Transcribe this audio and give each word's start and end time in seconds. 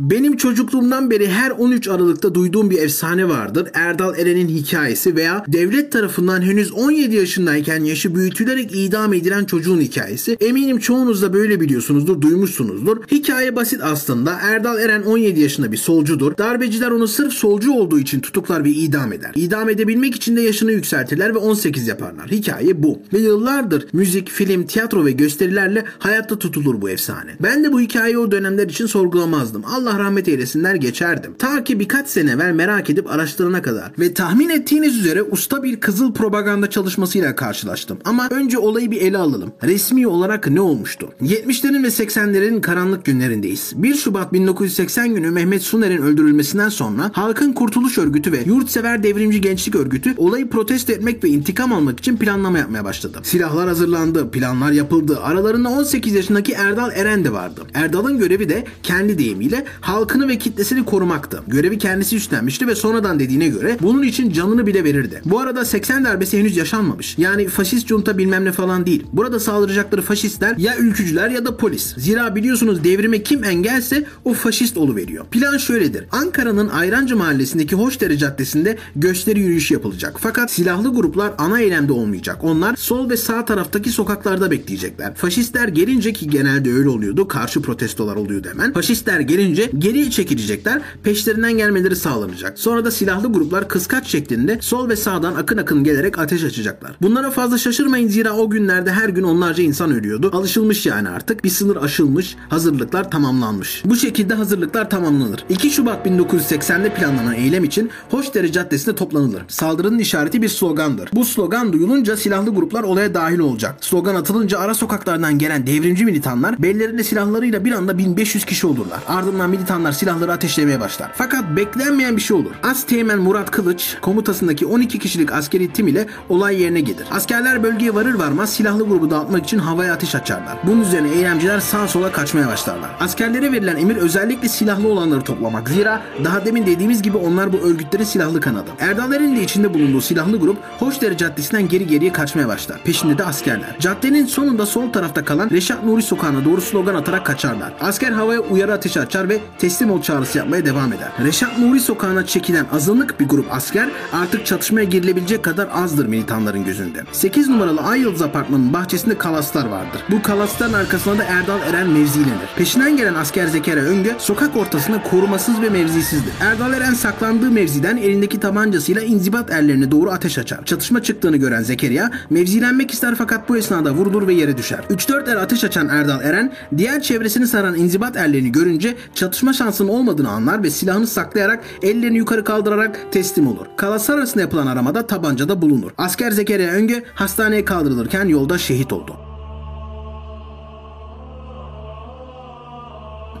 Benim 0.00 0.36
çocukluğumdan 0.36 1.10
beri 1.10 1.28
her 1.28 1.50
13 1.50 1.88
Aralık'ta 1.88 2.34
duyduğum 2.34 2.70
bir 2.70 2.78
efsane 2.78 3.28
vardır. 3.28 3.68
Erdal 3.74 4.18
Eren'in 4.18 4.48
hikayesi 4.48 5.16
veya 5.16 5.44
devlet 5.48 5.92
tarafından 5.92 6.42
henüz 6.42 6.72
17 6.72 7.16
yaşındayken 7.16 7.84
yaşı 7.84 8.14
büyütülerek 8.14 8.70
idam 8.74 9.14
edilen 9.14 9.44
çocuğun 9.44 9.80
hikayesi. 9.80 10.36
Eminim 10.40 10.78
çoğunuz 10.78 11.22
da 11.22 11.32
böyle 11.32 11.60
biliyorsunuzdur, 11.60 12.20
duymuşsunuzdur. 12.20 12.96
Hikaye 13.10 13.56
basit 13.56 13.80
aslında. 13.82 14.38
Erdal 14.42 14.78
Eren 14.78 15.02
17 15.02 15.40
yaşında 15.40 15.72
bir 15.72 15.76
solcudur. 15.76 16.36
Darbeciler 16.38 16.90
onu 16.90 17.08
sırf 17.08 17.32
solcu 17.32 17.72
olduğu 17.72 17.98
için 17.98 18.20
tutuklar 18.20 18.64
ve 18.64 18.70
idam 18.70 19.12
eder. 19.12 19.32
İdam 19.34 19.68
edebilmek 19.68 20.14
için 20.14 20.36
de 20.36 20.40
yaşını 20.40 20.72
yükseltirler 20.72 21.34
ve 21.34 21.38
18 21.38 21.88
yaparlar. 21.88 22.30
Hikaye 22.30 22.82
bu. 22.82 23.02
Ve 23.12 23.18
yıllardır 23.18 23.86
müzik, 23.92 24.30
film, 24.30 24.66
tiyatro 24.66 25.04
ve 25.04 25.12
gösterilerle 25.12 25.84
hayatta 25.98 26.38
tutulur 26.38 26.82
bu 26.82 26.90
efsane. 26.90 27.36
Ben 27.40 27.64
de 27.64 27.72
bu 27.72 27.80
hikayeyi 27.80 28.18
o 28.18 28.30
dönemler 28.30 28.68
için 28.68 28.86
sorgulamazdım. 28.86 29.62
Allah 29.64 29.89
rahmet 29.98 30.28
eylesinler 30.28 30.74
geçerdim. 30.74 31.34
Ta 31.38 31.64
ki 31.64 31.80
birkaç 31.80 32.08
sene 32.08 32.30
evvel 32.30 32.52
merak 32.52 32.90
edip 32.90 33.10
araştırana 33.10 33.62
kadar. 33.62 33.92
Ve 33.98 34.14
tahmin 34.14 34.48
ettiğiniz 34.48 34.98
üzere 34.98 35.22
usta 35.22 35.62
bir 35.62 35.80
kızıl 35.80 36.12
propaganda 36.14 36.70
çalışmasıyla 36.70 37.36
karşılaştım. 37.36 37.98
Ama 38.04 38.28
önce 38.30 38.58
olayı 38.58 38.90
bir 38.90 39.00
ele 39.00 39.18
alalım. 39.18 39.52
Resmi 39.62 40.06
olarak 40.06 40.50
ne 40.50 40.60
olmuştu? 40.60 41.08
70'lerin 41.22 41.82
ve 41.82 41.88
80'lerin 41.88 42.60
karanlık 42.60 43.04
günlerindeyiz. 43.04 43.72
1 43.76 43.94
Şubat 43.94 44.32
1980 44.32 45.14
günü 45.14 45.30
Mehmet 45.30 45.62
Suner'in 45.62 46.02
öldürülmesinden 46.02 46.68
sonra 46.68 47.10
Halkın 47.14 47.52
Kurtuluş 47.52 47.98
Örgütü 47.98 48.32
ve 48.32 48.42
Yurtsever 48.46 49.02
Devrimci 49.02 49.40
Gençlik 49.40 49.74
Örgütü 49.74 50.14
olayı 50.16 50.50
protesto 50.50 50.92
etmek 50.92 51.24
ve 51.24 51.28
intikam 51.28 51.72
almak 51.72 51.98
için 51.98 52.16
planlama 52.16 52.58
yapmaya 52.58 52.84
başladı. 52.84 53.18
Silahlar 53.22 53.68
hazırlandı, 53.68 54.30
planlar 54.30 54.72
yapıldı. 54.72 55.18
Aralarında 55.22 55.68
18 55.68 56.14
yaşındaki 56.14 56.52
Erdal 56.52 56.90
Eren 56.94 57.24
de 57.24 57.32
vardı. 57.32 57.60
Erdal'ın 57.74 58.18
görevi 58.18 58.48
de 58.48 58.64
kendi 58.82 59.18
deyimiyle 59.18 59.64
halkını 59.80 60.28
ve 60.28 60.38
kitlesini 60.38 60.84
korumaktı. 60.84 61.42
Görevi 61.46 61.78
kendisi 61.78 62.16
üstlenmişti 62.16 62.66
ve 62.66 62.74
sonradan 62.74 63.20
dediğine 63.20 63.48
göre 63.48 63.76
bunun 63.82 64.02
için 64.02 64.32
canını 64.32 64.66
bile 64.66 64.84
verirdi. 64.84 65.22
Bu 65.24 65.40
arada 65.40 65.64
80 65.64 66.04
darbesi 66.04 66.38
henüz 66.38 66.56
yaşanmamış. 66.56 67.18
Yani 67.18 67.48
faşist 67.48 67.88
junta 67.88 68.18
bilmem 68.18 68.44
ne 68.44 68.52
falan 68.52 68.86
değil. 68.86 69.06
Burada 69.12 69.40
saldıracakları 69.40 70.02
faşistler 70.02 70.56
ya 70.56 70.76
ülkücüler 70.76 71.28
ya 71.30 71.44
da 71.44 71.56
polis. 71.56 71.94
Zira 71.96 72.34
biliyorsunuz 72.34 72.84
devrime 72.84 73.22
kim 73.22 73.44
engelse 73.44 74.04
o 74.24 74.34
faşist 74.34 74.76
veriyor. 74.76 75.26
Plan 75.26 75.58
şöyledir. 75.58 76.04
Ankara'nın 76.12 76.68
Ayrancı 76.68 77.16
mahallesindeki 77.16 77.76
Hoşdere 77.76 78.18
Caddesi'nde 78.18 78.78
gösteri 78.96 79.40
yürüyüşü 79.40 79.74
yapılacak. 79.74 80.16
Fakat 80.20 80.50
silahlı 80.50 80.94
gruplar 80.94 81.32
ana 81.38 81.60
eylemde 81.60 81.92
olmayacak. 81.92 82.44
Onlar 82.44 82.76
sol 82.76 83.10
ve 83.10 83.16
sağ 83.16 83.44
taraftaki 83.44 83.90
sokaklarda 83.90 84.50
bekleyecekler. 84.50 85.14
Faşistler 85.14 85.68
gelince 85.68 86.12
ki 86.12 86.30
genelde 86.30 86.72
öyle 86.72 86.88
oluyordu. 86.88 87.28
Karşı 87.28 87.62
protestolar 87.62 88.16
oluyordu 88.16 88.48
hemen. 88.50 88.72
Faşistler 88.72 89.20
gelince 89.20 89.59
geriye 89.78 90.10
çekilecekler. 90.10 90.82
Peşlerinden 91.02 91.52
gelmeleri 91.52 91.96
sağlanacak. 91.96 92.58
Sonra 92.58 92.84
da 92.84 92.90
silahlı 92.90 93.32
gruplar 93.32 93.68
kıskaç 93.68 94.06
şeklinde 94.06 94.58
sol 94.60 94.88
ve 94.88 94.96
sağdan 94.96 95.34
akın 95.34 95.56
akın 95.56 95.84
gelerek 95.84 96.18
ateş 96.18 96.44
açacaklar. 96.44 96.92
Bunlara 97.02 97.30
fazla 97.30 97.58
şaşırmayın 97.58 98.08
zira 98.08 98.32
o 98.32 98.50
günlerde 98.50 98.92
her 98.92 99.08
gün 99.08 99.22
onlarca 99.22 99.62
insan 99.62 99.90
ölüyordu. 99.90 100.30
Alışılmış 100.32 100.86
yani 100.86 101.08
artık. 101.08 101.44
Bir 101.44 101.50
sınır 101.50 101.76
aşılmış. 101.76 102.36
Hazırlıklar 102.48 103.10
tamamlanmış. 103.10 103.82
Bu 103.84 103.96
şekilde 103.96 104.34
hazırlıklar 104.34 104.90
tamamlanır. 104.90 105.44
2 105.48 105.70
Şubat 105.70 106.06
1980'de 106.06 106.94
planlanan 106.94 107.34
eylem 107.34 107.64
için 107.64 107.90
Hoşdere 108.10 108.52
Caddesi'nde 108.52 108.94
toplanılır. 108.94 109.42
Saldırının 109.48 109.98
işareti 109.98 110.42
bir 110.42 110.48
slogandır. 110.48 111.10
Bu 111.12 111.24
slogan 111.24 111.72
duyulunca 111.72 112.16
silahlı 112.16 112.54
gruplar 112.54 112.82
olaya 112.82 113.14
dahil 113.14 113.38
olacak. 113.38 113.76
Slogan 113.80 114.14
atılınca 114.14 114.58
ara 114.58 114.74
sokaklardan 114.74 115.38
gelen 115.38 115.66
devrimci 115.66 116.04
militanlar 116.04 116.62
bellerinde 116.62 117.04
silahlarıyla 117.04 117.64
bir 117.64 117.72
anda 117.72 117.98
1500 117.98 118.44
kişi 118.44 118.66
olurlar. 118.66 119.00
Ardından 119.08 119.49
militanlar 119.50 119.92
silahları 119.92 120.32
ateşlemeye 120.32 120.80
başlar. 120.80 121.10
Fakat 121.14 121.56
beklenmeyen 121.56 122.16
bir 122.16 122.22
şey 122.22 122.36
olur. 122.36 122.50
Asteğmen 122.62 123.18
Murat 123.18 123.50
Kılıç 123.50 123.96
komutasındaki 124.00 124.66
12 124.66 124.98
kişilik 124.98 125.32
askeri 125.32 125.72
tim 125.72 125.88
ile 125.88 126.06
olay 126.28 126.62
yerine 126.62 126.80
gelir. 126.80 127.06
Askerler 127.10 127.62
bölgeye 127.62 127.94
varır 127.94 128.14
varmaz 128.14 128.52
silahlı 128.52 128.88
grubu 128.88 129.10
dağıtmak 129.10 129.44
için 129.44 129.58
havaya 129.58 129.94
ateş 129.94 130.14
açarlar. 130.14 130.58
Bunun 130.66 130.80
üzerine 130.80 131.10
eylemciler 131.10 131.60
sağ 131.60 131.88
sola 131.88 132.12
kaçmaya 132.12 132.46
başlarlar. 132.48 132.90
Askerlere 133.00 133.52
verilen 133.52 133.76
emir 133.76 133.96
özellikle 133.96 134.48
silahlı 134.48 134.88
olanları 134.88 135.20
toplamak. 135.20 135.68
Zira 135.68 136.02
daha 136.24 136.44
demin 136.44 136.66
dediğimiz 136.66 137.02
gibi 137.02 137.16
onlar 137.16 137.52
bu 137.52 137.56
örgütlerin 137.56 138.04
silahlı 138.04 138.40
kanadı. 138.40 138.70
Erdal'lerin 138.80 139.36
de 139.36 139.42
içinde 139.42 139.74
bulunduğu 139.74 140.00
silahlı 140.00 140.36
grup 140.40 140.56
Hoşdere 140.78 141.16
Caddesi'nden 141.16 141.68
geri 141.68 141.86
geriye 141.86 142.12
kaçmaya 142.12 142.48
başlar. 142.48 142.80
Peşinde 142.84 143.18
de 143.18 143.24
askerler. 143.24 143.76
Caddenin 143.80 144.26
sonunda 144.26 144.66
sol 144.66 144.92
tarafta 144.92 145.24
kalan 145.24 145.50
Reşat 145.50 145.84
Nuri 145.84 146.02
Sokağı'na 146.02 146.44
doğru 146.44 146.60
slogan 146.60 146.94
atarak 146.94 147.26
kaçarlar. 147.26 147.72
Asker 147.80 148.12
havaya 148.12 148.40
uyarı 148.40 148.72
ateş 148.72 148.96
açar 148.96 149.28
ve 149.28 149.39
teslim 149.58 149.90
ol 149.90 150.02
çağrısı 150.02 150.38
yapmaya 150.38 150.66
devam 150.66 150.92
eder. 150.92 151.08
Reşat 151.24 151.58
Nuri 151.58 151.80
Sokağı'na 151.80 152.26
çekilen 152.26 152.66
azınlık 152.72 153.20
bir 153.20 153.28
grup 153.28 153.52
asker 153.52 153.88
artık 154.12 154.46
çatışmaya 154.46 154.84
girilebilecek 154.84 155.42
kadar 155.42 155.68
azdır 155.72 156.06
militanların 156.06 156.64
gözünde. 156.64 157.02
8 157.12 157.48
numaralı 157.48 157.80
Ay 157.80 158.00
Yıldız 158.00 158.22
Apartmanı'nın 158.22 158.72
bahçesinde 158.72 159.18
kalaslar 159.18 159.66
vardır. 159.66 160.02
Bu 160.10 160.22
kalasların 160.22 160.72
arkasına 160.72 161.18
da 161.18 161.24
Erdal 161.24 161.60
Eren 161.60 161.88
mevzilenir. 161.88 162.48
Peşinden 162.56 162.96
gelen 162.96 163.14
asker 163.14 163.46
Zekeriya 163.46 163.84
Öngö 163.84 164.10
sokak 164.18 164.56
ortasında 164.56 165.02
korumasız 165.02 165.62
ve 165.62 165.70
mevzisizdir. 165.70 166.32
Erdal 166.40 166.72
Eren 166.72 166.94
saklandığı 166.94 167.50
mevziden 167.50 167.96
elindeki 167.96 168.40
tabancasıyla 168.40 169.02
inzibat 169.02 169.50
erlerine 169.50 169.90
doğru 169.90 170.10
ateş 170.10 170.38
açar. 170.38 170.64
Çatışma 170.64 171.02
çıktığını 171.02 171.36
gören 171.36 171.62
Zekeriya 171.62 172.10
mevzilenmek 172.30 172.90
ister 172.90 173.14
fakat 173.14 173.48
bu 173.48 173.56
esnada 173.56 173.90
vurulur 173.90 174.26
ve 174.26 174.34
yere 174.34 174.58
düşer. 174.58 174.80
3-4 174.90 175.32
er 175.32 175.36
ateş 175.36 175.64
açan 175.64 175.88
Erdal 175.88 176.20
Eren 176.20 176.52
diğer 176.76 177.02
çevresini 177.02 177.46
saran 177.46 177.74
inzibat 177.74 178.16
erlerini 178.16 178.52
görünce 178.52 178.96
çatışma 179.14 179.29
şansının 179.52 179.88
olmadığını 179.88 180.28
anlar 180.30 180.62
ve 180.62 180.70
silahını 180.70 181.06
saklayarak 181.06 181.64
ellerini 181.82 182.16
yukarı 182.16 182.44
kaldırarak 182.44 183.12
teslim 183.12 183.46
olur. 183.46 183.66
Kalaslar 183.76 184.18
arasında 184.18 184.40
yapılan 184.40 184.66
aramada 184.66 185.06
tabancada 185.06 185.62
bulunur. 185.62 185.90
Asker 185.98 186.30
Zekeriya 186.30 186.72
Öngö 186.72 187.00
hastaneye 187.14 187.64
kaldırılırken 187.64 188.26
yolda 188.28 188.58
şehit 188.58 188.92
oldu. 188.92 189.29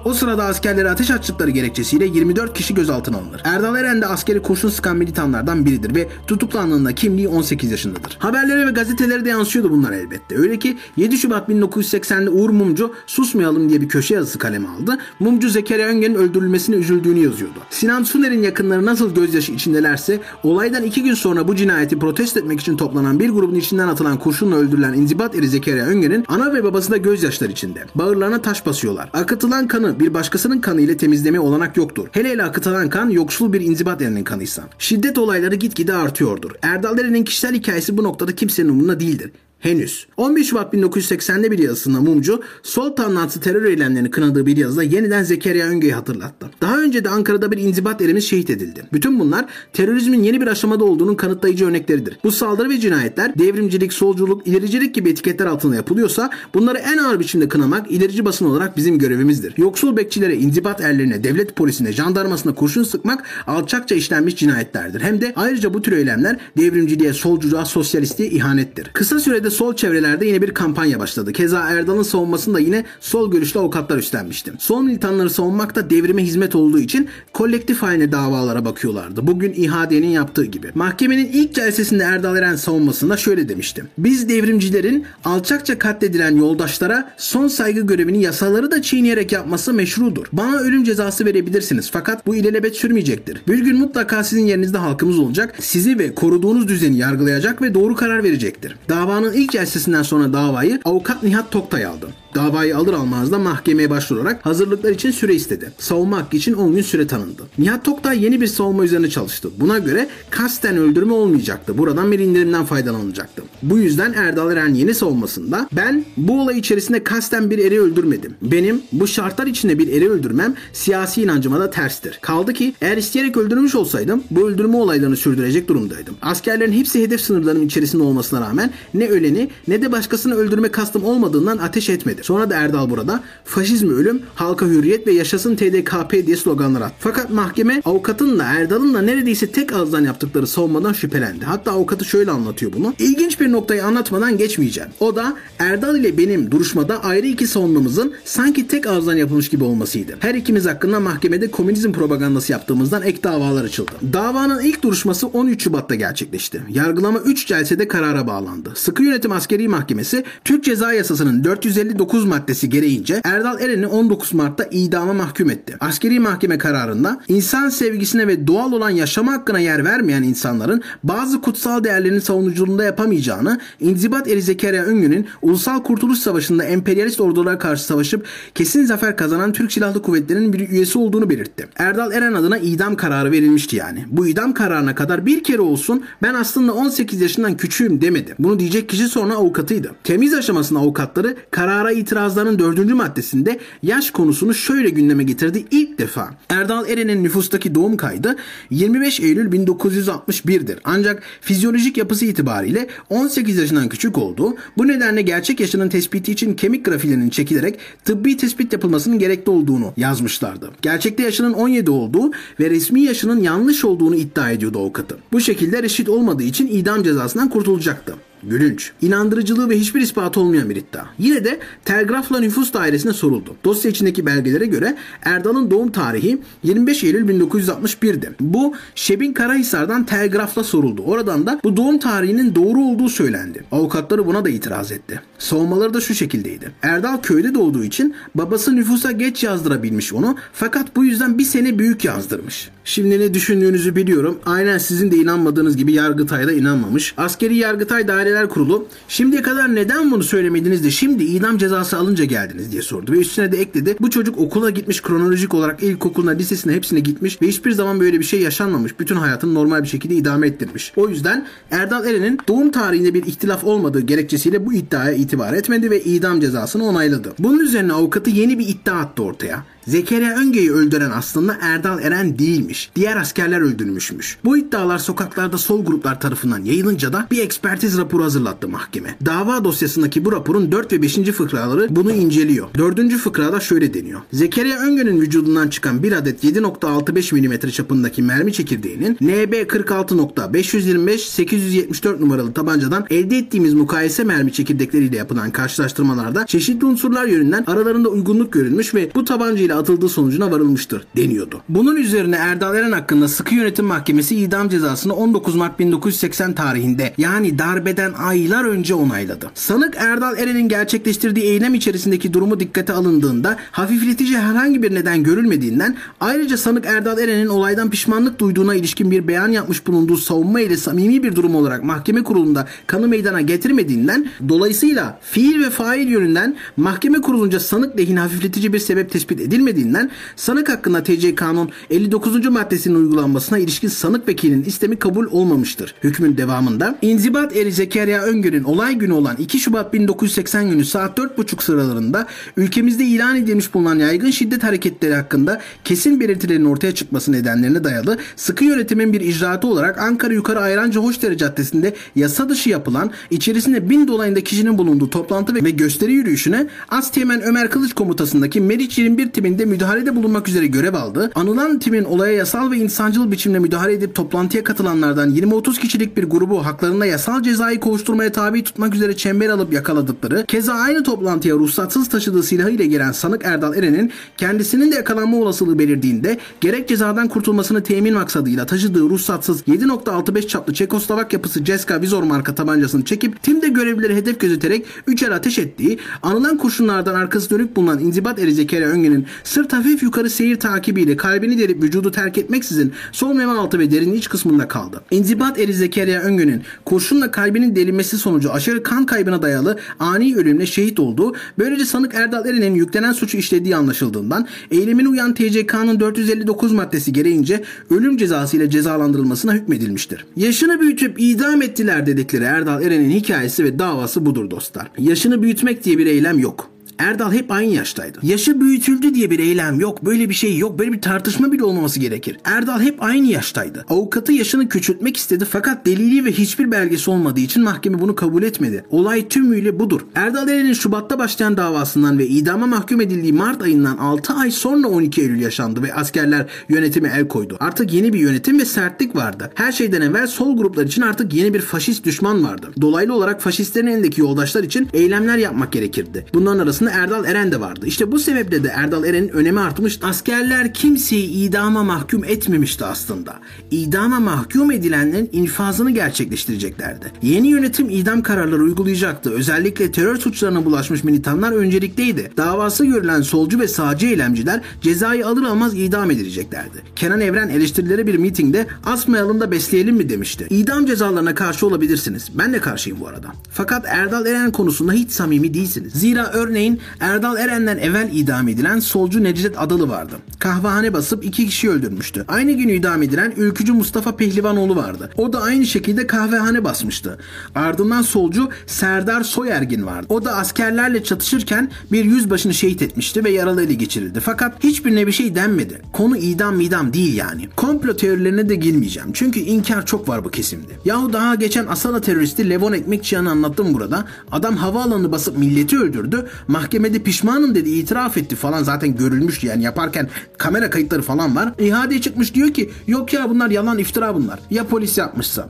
O 0.04 0.14
sırada 0.14 0.44
askerlere 0.44 0.90
ateş 0.90 1.10
açtıkları 1.10 1.50
gerekçesiyle 1.50 2.06
24 2.06 2.54
kişi 2.54 2.74
gözaltına 2.74 3.16
alınır. 3.16 3.40
Erdal 3.44 3.76
Eren 3.76 4.02
de 4.02 4.06
askeri 4.06 4.42
kurşun 4.42 4.68
sıkan 4.68 4.96
militanlardan 4.96 5.66
biridir 5.66 5.94
ve 5.94 6.08
tutuklandığında 6.26 6.94
kimliği 6.94 7.28
18 7.28 7.70
yaşındadır. 7.70 8.16
Haberlere 8.18 8.66
ve 8.66 8.70
gazetelere 8.70 9.24
de 9.24 9.28
yansıyordu 9.28 9.70
bunlar 9.70 9.92
elbette. 9.92 10.38
Öyle 10.38 10.58
ki 10.58 10.78
7 10.96 11.18
Şubat 11.18 11.48
1980'de 11.48 12.30
Uğur 12.30 12.50
Mumcu 12.50 12.94
susmayalım 13.06 13.68
diye 13.68 13.80
bir 13.80 13.88
köşe 13.88 14.14
yazısı 14.14 14.38
kaleme 14.38 14.68
aldı. 14.68 14.98
Mumcu 15.20 15.48
Zekeriya 15.48 15.88
Öngen'in 15.88 16.14
öldürülmesine 16.14 16.76
üzüldüğünü 16.76 17.18
yazıyordu. 17.18 17.58
Sinan 17.70 18.02
Suner'in 18.02 18.42
yakınları 18.42 18.86
nasıl 18.86 19.14
gözyaşı 19.14 19.52
içindelerse 19.52 20.20
olaydan 20.42 20.82
iki 20.82 21.02
gün 21.02 21.14
sonra 21.14 21.48
bu 21.48 21.56
cinayeti 21.56 21.98
protesto 21.98 22.40
etmek 22.40 22.60
için 22.60 22.76
toplanan 22.76 23.20
bir 23.20 23.30
grubun 23.30 23.54
içinden 23.54 23.88
atılan 23.88 24.18
kurşunla 24.18 24.56
öldürülen 24.56 24.92
inzibat 24.92 25.34
eri 25.34 25.48
Zekeriya 25.48 25.86
Öngen'in 25.86 26.24
ana 26.28 26.54
ve 26.54 26.64
babası 26.64 26.90
da 26.90 26.96
gözyaşlar 26.96 27.48
içinde. 27.48 27.84
Bağırlarına 27.94 28.42
taş 28.42 28.66
basıyorlar. 28.66 29.10
Akıtılan 29.12 29.68
kanı 29.68 29.89
bir 29.98 30.14
başkasının 30.14 30.60
kanı 30.60 30.80
ile 30.80 30.96
temizleme 30.96 31.40
olanak 31.40 31.76
yoktur. 31.76 32.08
Hele 32.12 32.28
hele 32.28 32.42
akıtılan 32.42 32.88
kan 32.88 33.10
yoksul 33.10 33.52
bir 33.52 33.60
inzibat 33.60 34.02
erinin 34.02 34.24
kanıysa. 34.24 34.62
Şiddet 34.78 35.18
olayları 35.18 35.54
gitgide 35.54 35.94
artıyordur. 35.94 36.50
Erdal 36.62 36.98
Eren'in 36.98 37.24
kişisel 37.24 37.54
hikayesi 37.54 37.96
bu 37.98 38.02
noktada 38.02 38.34
kimsenin 38.34 38.68
umurunda 38.68 39.00
değildir. 39.00 39.32
Henüz. 39.60 40.06
11 40.16 40.44
Şubat 40.44 40.74
1980'de 40.74 41.50
bir 41.50 41.58
yazısında 41.58 42.00
Mumcu, 42.00 42.42
sol 42.62 42.96
tanrısı 42.96 43.40
terör 43.40 43.64
eylemlerini 43.64 44.10
kınadığı 44.10 44.46
bir 44.46 44.56
yazıda 44.56 44.82
yeniden 44.82 45.22
Zekeriya 45.22 45.66
Öngö'yü 45.66 45.92
hatırlattı. 45.92 46.50
Daha 46.60 46.80
önce 46.80 47.04
de 47.04 47.08
Ankara'da 47.08 47.52
bir 47.52 47.58
inzibat 47.58 48.02
erimiz 48.02 48.24
şehit 48.24 48.50
edildi. 48.50 48.82
Bütün 48.92 49.20
bunlar 49.20 49.44
terörizmin 49.72 50.22
yeni 50.22 50.40
bir 50.40 50.46
aşamada 50.46 50.84
olduğunun 50.84 51.14
kanıtlayıcı 51.14 51.66
örnekleridir. 51.66 52.18
Bu 52.24 52.32
saldırı 52.32 52.70
ve 52.70 52.80
cinayetler 52.80 53.38
devrimcilik, 53.38 53.92
solculuk, 53.92 54.46
ilericilik 54.46 54.94
gibi 54.94 55.10
etiketler 55.10 55.46
altında 55.46 55.76
yapılıyorsa 55.76 56.30
bunları 56.54 56.78
en 56.78 56.98
ağır 56.98 57.20
biçimde 57.20 57.48
kınamak 57.48 57.90
ilerici 57.90 58.24
basın 58.24 58.44
olarak 58.44 58.76
bizim 58.76 58.98
görevimizdir. 58.98 59.54
Yoksul 59.56 59.96
bekçilere, 59.96 60.36
inzibat 60.36 60.80
erlerine, 60.80 61.24
devlet 61.24 61.56
polisine, 61.56 61.92
jandarmasına 61.92 62.54
kurşun 62.54 62.82
sıkmak 62.82 63.24
alçakça 63.46 63.94
işlenmiş 63.94 64.36
cinayetlerdir. 64.36 65.00
Hem 65.00 65.20
de 65.20 65.32
ayrıca 65.36 65.74
bu 65.74 65.82
tür 65.82 65.92
eylemler 65.92 66.36
devrimciliğe, 66.56 67.12
solculuğa, 67.12 67.64
sosyalistliğe 67.64 68.30
ihanettir. 68.30 68.90
Kısa 68.92 69.20
sürede 69.20 69.49
sol 69.50 69.76
çevrelerde 69.76 70.26
yine 70.26 70.42
bir 70.42 70.54
kampanya 70.54 71.00
başladı. 71.00 71.32
Keza 71.32 71.60
Erdal'ın 71.60 72.02
savunmasını 72.02 72.54
da 72.54 72.60
yine 72.60 72.84
sol 73.00 73.30
görüşlü 73.30 73.60
avukatlar 73.60 73.98
üstlenmişti. 73.98 74.52
Sol 74.58 74.82
militanları 74.82 75.30
savunmak 75.30 75.74
da 75.74 75.90
devrime 75.90 76.22
hizmet 76.24 76.54
olduğu 76.54 76.78
için 76.78 77.08
kolektif 77.32 77.82
haline 77.82 78.12
davalara 78.12 78.64
bakıyorlardı. 78.64 79.26
Bugün 79.26 79.52
İHA'de'nin 79.52 80.08
yaptığı 80.08 80.44
gibi. 80.44 80.70
Mahkemenin 80.74 81.30
ilk 81.32 81.54
celsesinde 81.54 82.02
Erdal 82.02 82.36
Eren 82.36 82.56
savunmasında 82.56 83.16
şöyle 83.16 83.48
demişti. 83.48 83.84
Biz 83.98 84.28
devrimcilerin 84.28 85.04
alçakça 85.24 85.78
katledilen 85.78 86.36
yoldaşlara 86.36 87.12
son 87.16 87.48
saygı 87.48 87.80
görevini 87.80 88.22
yasaları 88.22 88.70
da 88.70 88.82
çiğneyerek 88.82 89.32
yapması 89.32 89.72
meşrudur. 89.72 90.26
Bana 90.32 90.58
ölüm 90.58 90.84
cezası 90.84 91.24
verebilirsiniz 91.24 91.90
fakat 91.90 92.26
bu 92.26 92.36
ilelebet 92.36 92.76
sürmeyecektir. 92.76 93.42
Bir 93.48 93.58
gün 93.58 93.78
mutlaka 93.78 94.24
sizin 94.24 94.46
yerinizde 94.46 94.78
halkımız 94.78 95.18
olacak. 95.18 95.54
Sizi 95.60 95.98
ve 95.98 96.14
koruduğunuz 96.14 96.68
düzeni 96.68 96.98
yargılayacak 96.98 97.62
ve 97.62 97.74
doğru 97.74 97.94
karar 97.94 98.24
verecektir. 98.24 98.76
Davanın 98.88 99.32
ilk 99.40 99.50
celsesinden 99.50 100.02
sonra 100.02 100.32
davayı 100.32 100.80
avukat 100.84 101.22
Nihat 101.22 101.50
Toktay 101.50 101.86
aldı. 101.86 102.06
Davayı 102.34 102.76
alır 102.76 102.94
almaz 102.94 103.32
da 103.32 103.38
mahkemeye 103.38 103.90
başvurarak 103.90 104.46
hazırlıklar 104.46 104.90
için 104.90 105.10
süre 105.10 105.34
istedi. 105.34 105.72
Savunma 105.78 106.18
hakkı 106.18 106.36
için 106.36 106.52
10 106.52 106.74
gün 106.74 106.82
süre 106.82 107.06
tanındı. 107.06 107.42
Nihat 107.58 107.84
Toktay 107.84 108.24
yeni 108.24 108.40
bir 108.40 108.46
savunma 108.46 108.84
üzerine 108.84 109.10
çalıştı. 109.10 109.50
Buna 109.56 109.78
göre 109.78 110.08
kasten 110.30 110.76
öldürme 110.76 111.12
olmayacaktı. 111.12 111.78
Buradan 111.78 112.12
bir 112.12 112.18
indirimden 112.18 112.64
faydalanacaktı. 112.64 113.42
Bu 113.62 113.78
yüzden 113.78 114.12
Erdal 114.12 114.52
Eren 114.52 114.74
yeni 114.74 114.94
savunmasında 114.94 115.68
ben 115.72 116.04
bu 116.16 116.40
olay 116.40 116.58
içerisinde 116.58 117.04
kasten 117.04 117.50
bir 117.50 117.58
eri 117.58 117.80
öldürmedim. 117.80 118.34
Benim 118.42 118.82
bu 118.92 119.06
şartlar 119.06 119.46
içinde 119.46 119.78
bir 119.78 119.88
eri 119.88 120.10
öldürmem 120.10 120.54
siyasi 120.72 121.22
inancıma 121.22 121.60
da 121.60 121.70
terstir. 121.70 122.18
Kaldı 122.22 122.52
ki 122.52 122.74
eğer 122.80 122.96
isteyerek 122.96 123.36
öldürmüş 123.36 123.74
olsaydım 123.74 124.24
bu 124.30 124.48
öldürme 124.48 124.76
olaylarını 124.76 125.16
sürdürecek 125.16 125.68
durumdaydım. 125.68 126.16
Askerlerin 126.22 126.72
hepsi 126.72 127.02
hedef 127.02 127.20
sınırlarının 127.20 127.66
içerisinde 127.66 128.02
olmasına 128.02 128.40
rağmen 128.40 128.70
ne 128.94 129.08
öleni 129.30 129.48
ne 129.68 129.82
de 129.82 129.92
başkasını 129.92 130.34
öldürme 130.34 130.68
kastım 130.68 131.04
olmadığından 131.04 131.58
ateş 131.58 131.90
etmedi. 131.90 132.24
Sonra 132.24 132.50
da 132.50 132.54
Erdal 132.54 132.90
burada 132.90 133.22
faşizm 133.44 133.88
ölüm, 133.88 134.22
halka 134.34 134.66
hürriyet 134.66 135.06
ve 135.06 135.12
yaşasın 135.12 135.56
TDKP 135.56 136.26
diye 136.26 136.36
sloganlar 136.36 136.80
attı. 136.80 136.94
Fakat 136.98 137.30
mahkeme 137.30 137.82
avukatın 137.84 138.38
da 138.38 138.44
Erdal'ın 138.44 138.94
da 138.94 139.02
neredeyse 139.02 139.46
tek 139.46 139.72
ağızdan 139.72 140.04
yaptıkları 140.04 140.46
savunmadan 140.46 140.92
şüphelendi. 140.92 141.44
Hatta 141.44 141.72
avukatı 141.72 142.04
şöyle 142.04 142.30
anlatıyor 142.30 142.72
bunu. 142.72 142.94
İlginç 142.98 143.40
bir 143.40 143.52
noktayı 143.52 143.84
anlatmadan 143.84 144.38
geçmeyeceğim. 144.38 144.90
O 145.00 145.16
da 145.16 145.36
Erdal 145.58 145.96
ile 145.96 146.18
benim 146.18 146.50
duruşmada 146.50 147.04
ayrı 147.04 147.26
iki 147.26 147.46
savunmamızın 147.46 148.12
sanki 148.24 148.68
tek 148.68 148.86
ağızdan 148.86 149.16
yapılmış 149.16 149.48
gibi 149.48 149.64
olmasıydı. 149.64 150.16
Her 150.20 150.34
ikimiz 150.34 150.66
hakkında 150.66 151.00
mahkemede 151.00 151.50
komünizm 151.50 151.92
propagandası 151.92 152.52
yaptığımızdan 152.52 153.02
ek 153.02 153.22
davalar 153.22 153.64
açıldı. 153.64 153.92
Davanın 154.12 154.62
ilk 154.62 154.82
duruşması 154.82 155.26
13 155.26 155.62
Şubat'ta 155.64 155.94
gerçekleşti. 155.94 156.62
Yargılama 156.68 157.18
3 157.18 157.46
celsede 157.46 157.88
karara 157.88 158.26
bağlandı. 158.26 158.72
Sıkı 158.74 159.02
Yönetim 159.02 159.19
Askeri 159.28 159.68
Mahkemesi 159.68 160.24
Türk 160.44 160.64
Ceza 160.64 160.92
Yasası'nın 160.92 161.44
459 161.44 162.24
maddesi 162.24 162.70
gereğince 162.70 163.20
Erdal 163.24 163.60
Eren'i 163.60 163.86
19 163.86 164.34
Mart'ta 164.34 164.64
idama 164.70 165.12
mahkum 165.12 165.50
etti. 165.50 165.76
Askeri 165.80 166.20
mahkeme 166.20 166.58
kararında 166.58 167.20
insan 167.28 167.68
sevgisine 167.68 168.26
ve 168.26 168.46
doğal 168.46 168.72
olan 168.72 168.90
yaşama 168.90 169.32
hakkına 169.32 169.58
yer 169.58 169.84
vermeyen 169.84 170.22
insanların 170.22 170.82
bazı 171.04 171.40
kutsal 171.40 171.84
değerlerin 171.84 172.18
savunuculuğunda 172.18 172.84
yapamayacağını, 172.84 173.60
İnzibat 173.80 174.28
Eri 174.28 174.42
Zekeriya 174.42 174.84
Öngü'nün 174.84 175.26
Ulusal 175.42 175.82
Kurtuluş 175.82 176.18
Savaşı'nda 176.18 176.64
emperyalist 176.64 177.20
ordulara 177.20 177.58
karşı 177.58 177.84
savaşıp 177.84 178.26
kesin 178.54 178.84
zafer 178.84 179.16
kazanan 179.16 179.52
Türk 179.52 179.72
Silahlı 179.72 180.02
Kuvvetleri'nin 180.02 180.52
bir 180.52 180.68
üyesi 180.68 180.98
olduğunu 180.98 181.30
belirtti. 181.30 181.68
Erdal 181.76 182.12
Eren 182.12 182.34
adına 182.34 182.58
idam 182.58 182.96
kararı 182.96 183.32
verilmişti 183.32 183.76
yani. 183.76 184.04
Bu 184.10 184.26
idam 184.26 184.54
kararına 184.54 184.94
kadar 184.94 185.26
bir 185.26 185.44
kere 185.44 185.60
olsun 185.60 186.04
ben 186.22 186.34
aslında 186.34 186.72
18 186.72 187.20
yaşından 187.20 187.56
küçüğüm 187.56 188.00
demedi. 188.00 188.34
Bunu 188.38 188.58
diyecek 188.58 188.88
kişi 188.88 189.08
sonra 189.10 189.34
avukatıydı. 189.34 189.92
Temiz 190.04 190.34
aşamasında 190.34 190.78
avukatları 190.78 191.36
karara 191.50 191.92
itirazların 191.92 192.58
dördüncü 192.58 192.94
maddesinde 192.94 193.58
yaş 193.82 194.10
konusunu 194.10 194.54
şöyle 194.54 194.90
gündeme 194.90 195.24
getirdi 195.24 195.64
ilk 195.70 195.98
defa. 195.98 196.34
Erdal 196.48 196.88
Eren'in 196.88 197.24
nüfustaki 197.24 197.74
doğum 197.74 197.96
kaydı 197.96 198.36
25 198.70 199.20
Eylül 199.20 199.52
1961'dir. 199.52 200.78
Ancak 200.84 201.22
fizyolojik 201.40 201.96
yapısı 201.96 202.24
itibariyle 202.24 202.86
18 203.08 203.56
yaşından 203.58 203.88
küçük 203.88 204.18
olduğu, 204.18 204.56
bu 204.78 204.88
nedenle 204.88 205.22
gerçek 205.22 205.60
yaşının 205.60 205.88
tespiti 205.88 206.32
için 206.32 206.54
kemik 206.54 206.84
grafilerinin 206.84 207.30
çekilerek 207.30 207.78
tıbbi 208.04 208.36
tespit 208.36 208.72
yapılmasının 208.72 209.18
gerekli 209.18 209.50
olduğunu 209.50 209.92
yazmışlardı. 209.96 210.70
Gerçekte 210.82 211.22
yaşının 211.22 211.52
17 211.52 211.90
olduğu 211.90 212.32
ve 212.60 212.70
resmi 212.70 213.00
yaşının 213.00 213.40
yanlış 213.40 213.84
olduğunu 213.84 214.16
iddia 214.16 214.50
ediyordu 214.50 214.78
avukatı. 214.78 215.16
Bu 215.32 215.40
şekilde 215.40 215.82
reşit 215.82 216.08
olmadığı 216.08 216.42
için 216.42 216.66
idam 216.66 217.02
cezasından 217.02 217.50
kurtulacaktı. 217.50 218.14
Gülünç. 218.42 218.92
İnandırıcılığı 219.02 219.70
ve 219.70 219.78
hiçbir 219.78 220.00
ispatı 220.00 220.40
olmayan 220.40 220.70
bir 220.70 220.76
iddia. 220.76 221.04
Yine 221.18 221.44
de 221.44 221.58
telgrafla 221.84 222.40
nüfus 222.40 222.72
dairesine 222.72 223.12
soruldu. 223.12 223.56
Dosya 223.64 223.90
içindeki 223.90 224.26
belgelere 224.26 224.66
göre 224.66 224.96
Erdal'ın 225.22 225.70
doğum 225.70 225.92
tarihi 225.92 226.38
25 226.62 227.04
Eylül 227.04 227.28
1961'di. 227.28 228.30
Bu 228.40 228.74
Şebin 228.94 229.32
Karahisar'dan 229.32 230.04
telgrafla 230.04 230.64
soruldu. 230.64 231.02
Oradan 231.02 231.46
da 231.46 231.60
bu 231.64 231.76
doğum 231.76 231.98
tarihinin 231.98 232.54
doğru 232.54 232.80
olduğu 232.80 233.08
söylendi. 233.08 233.64
Avukatları 233.72 234.26
buna 234.26 234.44
da 234.44 234.48
itiraz 234.48 234.92
etti. 234.92 235.20
Savunmaları 235.38 235.94
da 235.94 236.00
şu 236.00 236.14
şekildeydi. 236.14 236.72
Erdal 236.82 237.18
köyde 237.22 237.54
doğduğu 237.54 237.84
için 237.84 238.14
babası 238.34 238.76
nüfusa 238.76 239.12
geç 239.12 239.44
yazdırabilmiş 239.44 240.12
onu 240.12 240.36
fakat 240.52 240.96
bu 240.96 241.04
yüzden 241.04 241.38
bir 241.38 241.44
sene 241.44 241.78
büyük 241.78 242.04
yazdırmış. 242.04 242.70
Şimdi 242.84 243.20
ne 243.20 243.34
düşündüğünüzü 243.34 243.96
biliyorum. 243.96 244.38
Aynen 244.46 244.78
sizin 244.78 245.10
de 245.10 245.16
inanmadığınız 245.16 245.76
gibi 245.76 245.92
Yargıtay 245.92 246.46
da 246.46 246.52
inanmamış. 246.52 247.14
Askeri 247.16 247.56
Yargıtay 247.56 248.08
Daireler 248.30 248.48
Kurulu 248.48 248.86
şimdiye 249.08 249.42
kadar 249.42 249.74
neden 249.74 250.10
bunu 250.10 250.22
söylemediniz 250.22 250.84
de 250.84 250.90
şimdi 250.90 251.24
idam 251.24 251.58
cezası 251.58 251.96
alınca 251.96 252.24
geldiniz 252.24 252.72
diye 252.72 252.82
sordu. 252.82 253.12
Ve 253.12 253.18
üstüne 253.18 253.52
de 253.52 253.60
ekledi. 253.60 253.96
Bu 254.00 254.10
çocuk 254.10 254.38
okula 254.38 254.70
gitmiş 254.70 255.02
kronolojik 255.02 255.54
olarak 255.54 255.82
ilkokuluna, 255.82 256.30
lisesine 256.30 256.74
hepsine 256.74 257.00
gitmiş 257.00 257.42
ve 257.42 257.46
hiçbir 257.46 257.72
zaman 257.72 258.00
böyle 258.00 258.18
bir 258.18 258.24
şey 258.24 258.40
yaşanmamış. 258.40 259.00
Bütün 259.00 259.16
hayatını 259.16 259.54
normal 259.54 259.82
bir 259.82 259.88
şekilde 259.88 260.14
idame 260.14 260.46
ettirmiş. 260.46 260.92
O 260.96 261.08
yüzden 261.08 261.46
Erdal 261.70 262.06
Eren'in 262.06 262.38
doğum 262.48 262.70
tarihinde 262.70 263.14
bir 263.14 263.26
ihtilaf 263.26 263.64
olmadığı 263.64 264.00
gerekçesiyle 264.00 264.66
bu 264.66 264.72
iddiaya 264.72 265.12
itibar 265.12 265.52
etmedi 265.52 265.90
ve 265.90 266.04
idam 266.04 266.40
cezasını 266.40 266.84
onayladı. 266.84 267.32
Bunun 267.38 267.58
üzerine 267.58 267.92
avukatı 267.92 268.30
yeni 268.30 268.58
bir 268.58 268.68
iddia 268.68 268.94
attı 268.94 269.22
ortaya. 269.22 269.64
Zekeriya 269.90 270.36
Önge'yi 270.36 270.72
öldüren 270.72 271.10
aslında 271.10 271.58
Erdal 271.60 272.02
Eren 272.02 272.38
değilmiş. 272.38 272.90
Diğer 272.96 273.16
askerler 273.16 273.60
öldürmüşmüş. 273.60 274.38
Bu 274.44 274.56
iddialar 274.56 274.98
sokaklarda 274.98 275.58
sol 275.58 275.84
gruplar 275.84 276.20
tarafından 276.20 276.64
yayılınca 276.64 277.12
da 277.12 277.26
bir 277.30 277.42
ekspertiz 277.42 277.98
raporu 277.98 278.24
hazırlattı 278.24 278.68
mahkeme. 278.68 279.16
Dava 279.26 279.64
dosyasındaki 279.64 280.24
bu 280.24 280.32
raporun 280.32 280.72
4 280.72 280.92
ve 280.92 281.02
5. 281.02 281.14
fıkraları 281.14 281.86
bunu 281.90 282.12
inceliyor. 282.12 282.68
4. 282.78 283.10
fıkrada 283.10 283.60
şöyle 283.60 283.94
deniyor. 283.94 284.20
Zekeriya 284.32 284.78
Önge'nin 284.78 285.20
vücudundan 285.20 285.68
çıkan 285.68 286.02
bir 286.02 286.12
adet 286.12 286.44
7.65 286.44 287.34
mm 287.34 287.58
çapındaki 287.70 288.22
mermi 288.22 288.52
çekirdeğinin 288.52 289.16
NB 289.20 289.52
46.525-874 289.52 292.20
numaralı 292.20 292.52
tabancadan 292.52 293.06
elde 293.10 293.38
ettiğimiz 293.38 293.74
mukayese 293.74 294.24
mermi 294.24 294.52
çekirdekleriyle 294.52 295.16
yapılan 295.16 295.50
karşılaştırmalarda 295.50 296.46
çeşitli 296.46 296.86
unsurlar 296.86 297.26
yönünden 297.26 297.64
aralarında 297.66 298.08
uygunluk 298.08 298.52
görülmüş 298.52 298.94
ve 298.94 299.10
bu 299.14 299.24
tabanca 299.24 299.64
ile 299.64 299.79
atıldığı 299.80 300.08
sonucuna 300.08 300.50
varılmıştır 300.50 301.06
deniyordu. 301.16 301.62
Bunun 301.68 301.96
üzerine 301.96 302.36
Erdal 302.36 302.76
Eren 302.76 302.92
hakkında 302.92 303.28
sıkı 303.28 303.54
yönetim 303.54 303.84
mahkemesi 303.84 304.36
idam 304.36 304.68
cezasını 304.68 305.14
19 305.14 305.54
Mart 305.54 305.78
1980 305.78 306.52
tarihinde 306.52 307.14
yani 307.18 307.58
darbeden 307.58 308.12
aylar 308.12 308.64
önce 308.64 308.94
onayladı. 308.94 309.50
Sanık 309.54 309.96
Erdal 309.96 310.38
Eren'in 310.38 310.68
gerçekleştirdiği 310.68 311.44
eylem 311.44 311.74
içerisindeki 311.74 312.32
durumu 312.32 312.60
dikkate 312.60 312.92
alındığında 312.92 313.56
hafifletici 313.72 314.38
herhangi 314.38 314.82
bir 314.82 314.94
neden 314.94 315.22
görülmediğinden 315.22 315.96
ayrıca 316.20 316.56
sanık 316.56 316.86
Erdal 316.86 317.18
Eren'in 317.18 317.46
olaydan 317.46 317.90
pişmanlık 317.90 318.38
duyduğuna 318.38 318.74
ilişkin 318.74 319.10
bir 319.10 319.28
beyan 319.28 319.48
yapmış 319.48 319.86
bulunduğu 319.86 320.16
savunma 320.16 320.60
ile 320.60 320.76
samimi 320.76 321.22
bir 321.22 321.36
durum 321.36 321.54
olarak 321.54 321.84
mahkeme 321.84 322.22
kurulunda 322.22 322.66
kanı 322.86 323.08
meydana 323.08 323.40
getirmediğinden 323.40 324.30
dolayısıyla 324.48 325.18
fiil 325.22 325.64
ve 325.64 325.70
fail 325.70 326.08
yönünden 326.08 326.56
mahkeme 326.76 327.20
kurulunca 327.20 327.60
sanık 327.60 327.98
lehine 327.98 328.20
hafifletici 328.20 328.72
bir 328.72 328.78
sebep 328.78 329.10
tespit 329.10 329.40
edilmediğinden 329.60 330.10
sanık 330.36 330.68
hakkında 330.68 331.02
TC 331.02 331.34
Kanun 331.34 331.70
59. 331.90 332.46
maddesinin 332.46 332.94
uygulanmasına 332.94 333.58
ilişkin 333.58 333.88
sanık 333.88 334.28
vekilinin 334.28 334.64
istemi 334.64 334.96
kabul 334.96 335.26
olmamıştır. 335.30 335.94
Hükmün 336.04 336.36
devamında 336.36 336.98
İnzibat 337.02 337.56
Eri 337.56 337.72
Zekeriya 337.72 338.22
Öngör'ün 338.22 338.64
olay 338.64 338.94
günü 338.94 339.12
olan 339.12 339.36
2 339.36 339.58
Şubat 339.58 339.92
1980 339.92 340.70
günü 340.70 340.84
saat 340.84 341.18
4.30 341.18 341.62
sıralarında 341.62 342.26
ülkemizde 342.56 343.04
ilan 343.04 343.36
edilmiş 343.36 343.74
bulunan 343.74 343.98
yaygın 343.98 344.30
şiddet 344.30 344.62
hareketleri 344.62 345.14
hakkında 345.14 345.60
kesin 345.84 346.20
belirtilerin 346.20 346.64
ortaya 346.64 346.94
çıkması 346.94 347.32
nedenlerine 347.32 347.84
dayalı 347.84 348.18
sıkı 348.36 348.64
yönetimin 348.64 349.12
bir 349.12 349.20
icraatı 349.20 349.66
olarak 349.66 349.98
Ankara 349.98 350.34
Yukarı 350.34 350.60
Ayrancı 350.60 350.98
Hoşdere 350.98 351.36
Caddesi'nde 351.36 351.94
yasa 352.16 352.48
dışı 352.48 352.70
yapılan 352.70 353.10
içerisinde 353.30 353.90
bin 353.90 354.08
dolayında 354.08 354.40
kişinin 354.40 354.78
bulunduğu 354.78 355.10
toplantı 355.10 355.64
ve 355.64 355.70
gösteri 355.70 356.12
yürüyüşüne 356.12 356.66
Asteğmen 356.88 357.42
Ömer 357.42 357.70
Kılıç 357.70 357.92
komutasındaki 357.92 358.60
Meriç 358.60 358.98
21 358.98 359.30
timinde 359.50 359.64
müdahalede 359.64 360.16
bulunmak 360.16 360.48
üzere 360.48 360.66
görev 360.66 360.94
aldı. 360.94 361.30
Anılan 361.34 361.78
timin 361.78 362.04
olaya 362.04 362.32
yasal 362.32 362.70
ve 362.70 362.76
insancıl 362.76 363.32
biçimde 363.32 363.58
müdahale 363.58 363.92
edip 363.92 364.14
toplantıya 364.14 364.64
katılanlardan 364.64 365.30
20-30 365.30 365.80
kişilik 365.80 366.16
bir 366.16 366.24
grubu 366.24 366.66
haklarında 366.66 367.06
yasal 367.06 367.42
cezayı 367.42 367.80
kovuşturmaya 367.80 368.32
tabi 368.32 368.64
tutmak 368.64 368.94
üzere 368.94 369.16
çember 369.16 369.48
alıp 369.48 369.72
yakaladıkları, 369.72 370.44
keza 370.46 370.74
aynı 370.74 371.02
toplantıya 371.02 371.54
ruhsatsız 371.54 372.08
taşıdığı 372.08 372.42
silahı 372.42 372.70
ile 372.70 372.86
gelen 372.86 373.12
sanık 373.12 373.44
Erdal 373.44 373.74
Eren'in 373.74 374.12
kendisinin 374.36 374.92
de 374.92 374.96
yakalanma 374.96 375.36
olasılığı 375.36 375.78
belirdiğinde 375.78 376.38
gerek 376.60 376.88
cezadan 376.88 377.28
kurtulmasını 377.28 377.82
temin 377.82 378.14
maksadıyla 378.14 378.66
taşıdığı 378.66 379.10
ruhsatsız 379.10 379.62
7.65 379.62 380.46
çaplı 380.46 380.74
Çekoslovak 380.74 381.32
yapısı 381.32 381.64
Ceska 381.64 382.00
Vizor 382.00 382.22
marka 382.22 382.54
tabancasını 382.54 383.04
çekip 383.04 383.42
timde 383.42 383.68
görevlileri 383.68 384.16
hedef 384.16 384.40
gözeterek 384.40 384.86
üçer 385.06 385.30
ateş 385.30 385.58
ettiği, 385.58 385.98
anılan 386.22 386.56
kurşunlardan 386.56 387.14
arkası 387.14 387.50
dönük 387.50 387.76
bulunan 387.76 387.98
inzibat 387.98 388.38
eri 388.38 388.54
Zekeriya 388.54 388.88
Öngen'in 388.88 389.26
sırt 389.44 389.72
hafif 389.72 390.02
yukarı 390.02 390.30
seyir 390.30 390.56
takibiyle 390.56 391.16
kalbini 391.16 391.58
delip 391.58 391.82
vücudu 391.82 392.10
terk 392.10 392.38
etmeksizin 392.38 392.92
sol 393.12 393.34
meme 393.34 393.52
altı 393.52 393.78
ve 393.78 393.90
derin 393.90 394.12
iç 394.12 394.28
kısmında 394.28 394.68
kaldı. 394.68 395.02
İnzibat 395.10 395.58
eri 395.58 395.74
Zekeriya 395.74 396.20
Öngün'ün 396.20 396.62
kurşunla 396.84 397.30
kalbinin 397.30 397.76
delinmesi 397.76 398.18
sonucu 398.18 398.52
aşırı 398.52 398.82
kan 398.82 399.06
kaybına 399.06 399.42
dayalı 399.42 399.78
ani 399.98 400.36
ölümle 400.36 400.66
şehit 400.66 401.00
olduğu, 401.00 401.34
böylece 401.58 401.84
sanık 401.84 402.14
Erdal 402.14 402.46
Eren'in 402.46 402.74
yüklenen 402.74 403.12
suçu 403.12 403.38
işlediği 403.38 403.76
anlaşıldığından 403.76 404.48
eylemine 404.70 405.08
uyan 405.08 405.34
TCK'nın 405.34 406.00
459 406.00 406.72
maddesi 406.72 407.12
gereğince 407.12 407.64
ölüm 407.90 408.16
cezası 408.16 408.56
ile 408.56 408.70
cezalandırılmasına 408.70 409.52
hükmedilmiştir. 409.52 410.26
Yaşını 410.36 410.80
büyütüp 410.80 411.20
idam 411.20 411.62
ettiler 411.62 412.06
dedikleri 412.06 412.44
Erdal 412.44 412.82
Eren'in 412.82 413.10
hikayesi 413.10 413.64
ve 413.64 413.78
davası 413.78 414.26
budur 414.26 414.50
dostlar. 414.50 414.90
Yaşını 414.98 415.42
büyütmek 415.42 415.84
diye 415.84 415.98
bir 415.98 416.06
eylem 416.06 416.38
yok. 416.38 416.70
Erdal 417.00 417.32
hep 417.32 417.50
aynı 417.52 417.74
yaştaydı. 417.74 418.18
Yaşı 418.22 418.60
büyütüldü 418.60 419.14
diye 419.14 419.30
bir 419.30 419.38
eylem 419.38 419.80
yok. 419.80 420.04
Böyle 420.04 420.28
bir 420.28 420.34
şey 420.34 420.58
yok. 420.58 420.78
Böyle 420.78 420.92
bir 420.92 421.00
tartışma 421.00 421.52
bile 421.52 421.64
olmaması 421.64 422.00
gerekir. 422.00 422.38
Erdal 422.44 422.80
hep 422.80 423.02
aynı 423.02 423.26
yaştaydı. 423.26 423.84
Avukatı 423.88 424.32
yaşını 424.32 424.68
küçültmek 424.68 425.16
istedi 425.16 425.44
fakat 425.44 425.86
delili 425.86 426.24
ve 426.24 426.32
hiçbir 426.32 426.70
belgesi 426.70 427.10
olmadığı 427.10 427.40
için 427.40 427.62
mahkeme 427.62 428.00
bunu 428.00 428.14
kabul 428.14 428.42
etmedi. 428.42 428.84
Olay 428.90 429.28
tümüyle 429.28 429.78
budur. 429.78 430.00
Erdal 430.14 430.48
Eren'in 430.48 430.72
Şubat'ta 430.72 431.18
başlayan 431.18 431.56
davasından 431.56 432.18
ve 432.18 432.26
idama 432.26 432.66
mahkum 432.66 433.00
edildiği 433.00 433.32
Mart 433.32 433.62
ayından 433.62 433.96
6 433.96 434.32
ay 434.32 434.50
sonra 434.50 434.88
12 434.88 435.20
Eylül 435.20 435.40
yaşandı 435.40 435.82
ve 435.82 435.94
askerler 435.94 436.46
yönetime 436.68 437.12
el 437.16 437.28
koydu. 437.28 437.56
Artık 437.60 437.92
yeni 437.92 438.12
bir 438.12 438.18
yönetim 438.18 438.58
ve 438.58 438.64
sertlik 438.64 439.16
vardı. 439.16 439.50
Her 439.54 439.72
şeyden 439.72 440.00
evvel 440.00 440.26
sol 440.26 440.56
gruplar 440.56 440.84
için 440.84 441.02
artık 441.02 441.34
yeni 441.34 441.54
bir 441.54 441.60
faşist 441.60 442.04
düşman 442.04 442.44
vardı. 442.44 442.70
Dolaylı 442.80 443.14
olarak 443.14 443.42
faşistlerin 443.42 443.86
elindeki 443.86 444.20
yoldaşlar 444.20 444.62
için 444.62 444.88
eylemler 444.92 445.38
yapmak 445.38 445.72
gerekirdi. 445.72 446.26
Bunların 446.34 446.58
arasında 446.58 446.89
Erdal 446.90 447.24
Eren 447.24 447.52
de 447.52 447.60
vardı. 447.60 447.86
İşte 447.86 448.12
bu 448.12 448.18
sebeple 448.18 448.64
de 448.64 448.68
Erdal 448.68 449.04
Eren'in 449.04 449.28
önemi 449.28 449.60
artmış. 449.60 449.98
Askerler 450.02 450.74
kimseyi 450.74 451.28
idama 451.28 451.84
mahkum 451.84 452.24
etmemişti 452.24 452.84
aslında. 452.84 453.38
İdama 453.70 454.20
mahkum 454.20 454.70
edilenlerin 454.70 455.30
infazını 455.32 455.90
gerçekleştireceklerdi. 455.90 457.12
Yeni 457.22 457.48
yönetim 457.48 457.90
idam 457.90 458.22
kararları 458.22 458.62
uygulayacaktı. 458.62 459.30
Özellikle 459.30 459.92
terör 459.92 460.16
suçlarına 460.16 460.64
bulaşmış 460.64 461.04
militanlar 461.04 461.52
öncelikteydi. 461.52 462.32
Davası 462.36 462.84
görülen 462.86 463.20
solcu 463.20 463.60
ve 463.60 463.68
sağcı 463.68 464.06
eylemciler 464.06 464.60
cezayı 464.80 465.26
alır 465.26 465.42
almaz 465.42 465.74
idam 465.74 466.10
edileceklerdi. 466.10 466.82
Kenan 466.96 467.20
Evren 467.20 467.48
eleştirileri 467.48 468.06
bir 468.06 468.14
mitingde 468.14 468.66
asmayalım 468.84 469.40
da 469.40 469.50
besleyelim 469.50 469.96
mi 469.96 470.08
demişti. 470.08 470.46
İdam 470.50 470.86
cezalarına 470.86 471.34
karşı 471.34 471.66
olabilirsiniz. 471.66 472.28
Ben 472.34 472.52
de 472.52 472.60
karşıyım 472.60 473.00
bu 473.00 473.08
arada. 473.08 473.28
Fakat 473.52 473.84
Erdal 473.88 474.26
Eren 474.26 474.52
konusunda 474.52 474.92
hiç 474.92 475.10
samimi 475.10 475.54
değilsiniz. 475.54 475.92
Zira 475.92 476.30
örneğin 476.32 476.79
Erdal 477.00 477.36
Eren'den 477.36 477.78
evvel 477.78 478.10
idam 478.12 478.48
edilen 478.48 478.80
solcu 478.80 479.24
Necdet 479.24 479.58
Adalı 479.58 479.88
vardı. 479.88 480.14
Kahvehane 480.38 480.92
basıp 480.92 481.24
iki 481.24 481.46
kişi 481.46 481.70
öldürmüştü. 481.70 482.24
Aynı 482.28 482.52
gün 482.52 482.68
idam 482.68 483.02
edilen 483.02 483.32
ülkücü 483.36 483.72
Mustafa 483.72 484.16
Pehlivanoğlu 484.16 484.76
vardı. 484.76 485.10
O 485.16 485.32
da 485.32 485.42
aynı 485.42 485.66
şekilde 485.66 486.06
kahvehane 486.06 486.64
basmıştı. 486.64 487.18
Ardından 487.54 488.02
solcu 488.02 488.48
Serdar 488.66 489.22
Soyergin 489.22 489.86
vardı. 489.86 490.06
O 490.08 490.24
da 490.24 490.36
askerlerle 490.36 491.04
çatışırken 491.04 491.70
bir 491.92 492.04
yüzbaşını 492.04 492.54
şehit 492.54 492.82
etmişti 492.82 493.24
ve 493.24 493.30
yaralı 493.30 493.62
ele 493.64 493.74
geçirildi. 493.74 494.20
Fakat 494.20 494.64
hiçbirine 494.64 495.06
bir 495.06 495.12
şey 495.12 495.34
denmedi. 495.34 495.82
Konu 495.92 496.16
idam 496.16 496.56
midam 496.56 496.92
değil 496.92 497.16
yani. 497.16 497.48
Komplo 497.56 497.96
teorilerine 497.96 498.48
de 498.48 498.54
girmeyeceğim. 498.54 499.08
Çünkü 499.12 499.40
inkar 499.40 499.86
çok 499.86 500.08
var 500.08 500.24
bu 500.24 500.30
kesimde. 500.30 500.72
Yahu 500.84 501.12
daha 501.12 501.34
geçen 501.34 501.66
Asala 501.66 502.00
teröristi 502.00 502.50
Levon 502.50 502.72
Ekmekçiyan'ı 502.72 503.30
anlattım 503.30 503.74
burada. 503.74 504.04
Adam 504.32 504.56
havaalanını 504.56 505.12
basıp 505.12 505.38
milleti 505.38 505.78
öldürdü. 505.78 506.28
Mahkemede 506.60 507.02
pişmanım 507.02 507.54
dedi 507.54 507.70
itiraf 507.70 508.16
etti 508.16 508.36
falan 508.36 508.62
zaten 508.62 508.96
görülmüş 508.96 509.44
yani 509.44 509.62
yaparken 509.62 510.08
kamera 510.38 510.70
kayıtları 510.70 511.02
falan 511.02 511.36
var. 511.36 511.52
İhade 511.58 512.00
çıkmış 512.00 512.34
diyor 512.34 512.54
ki 512.54 512.70
yok 512.86 513.12
ya 513.12 513.30
bunlar 513.30 513.50
yalan 513.50 513.78
iftira 513.78 514.14
bunlar. 514.14 514.38
Ya 514.50 514.66
polis 514.66 514.98
yapmışsa. 514.98 515.48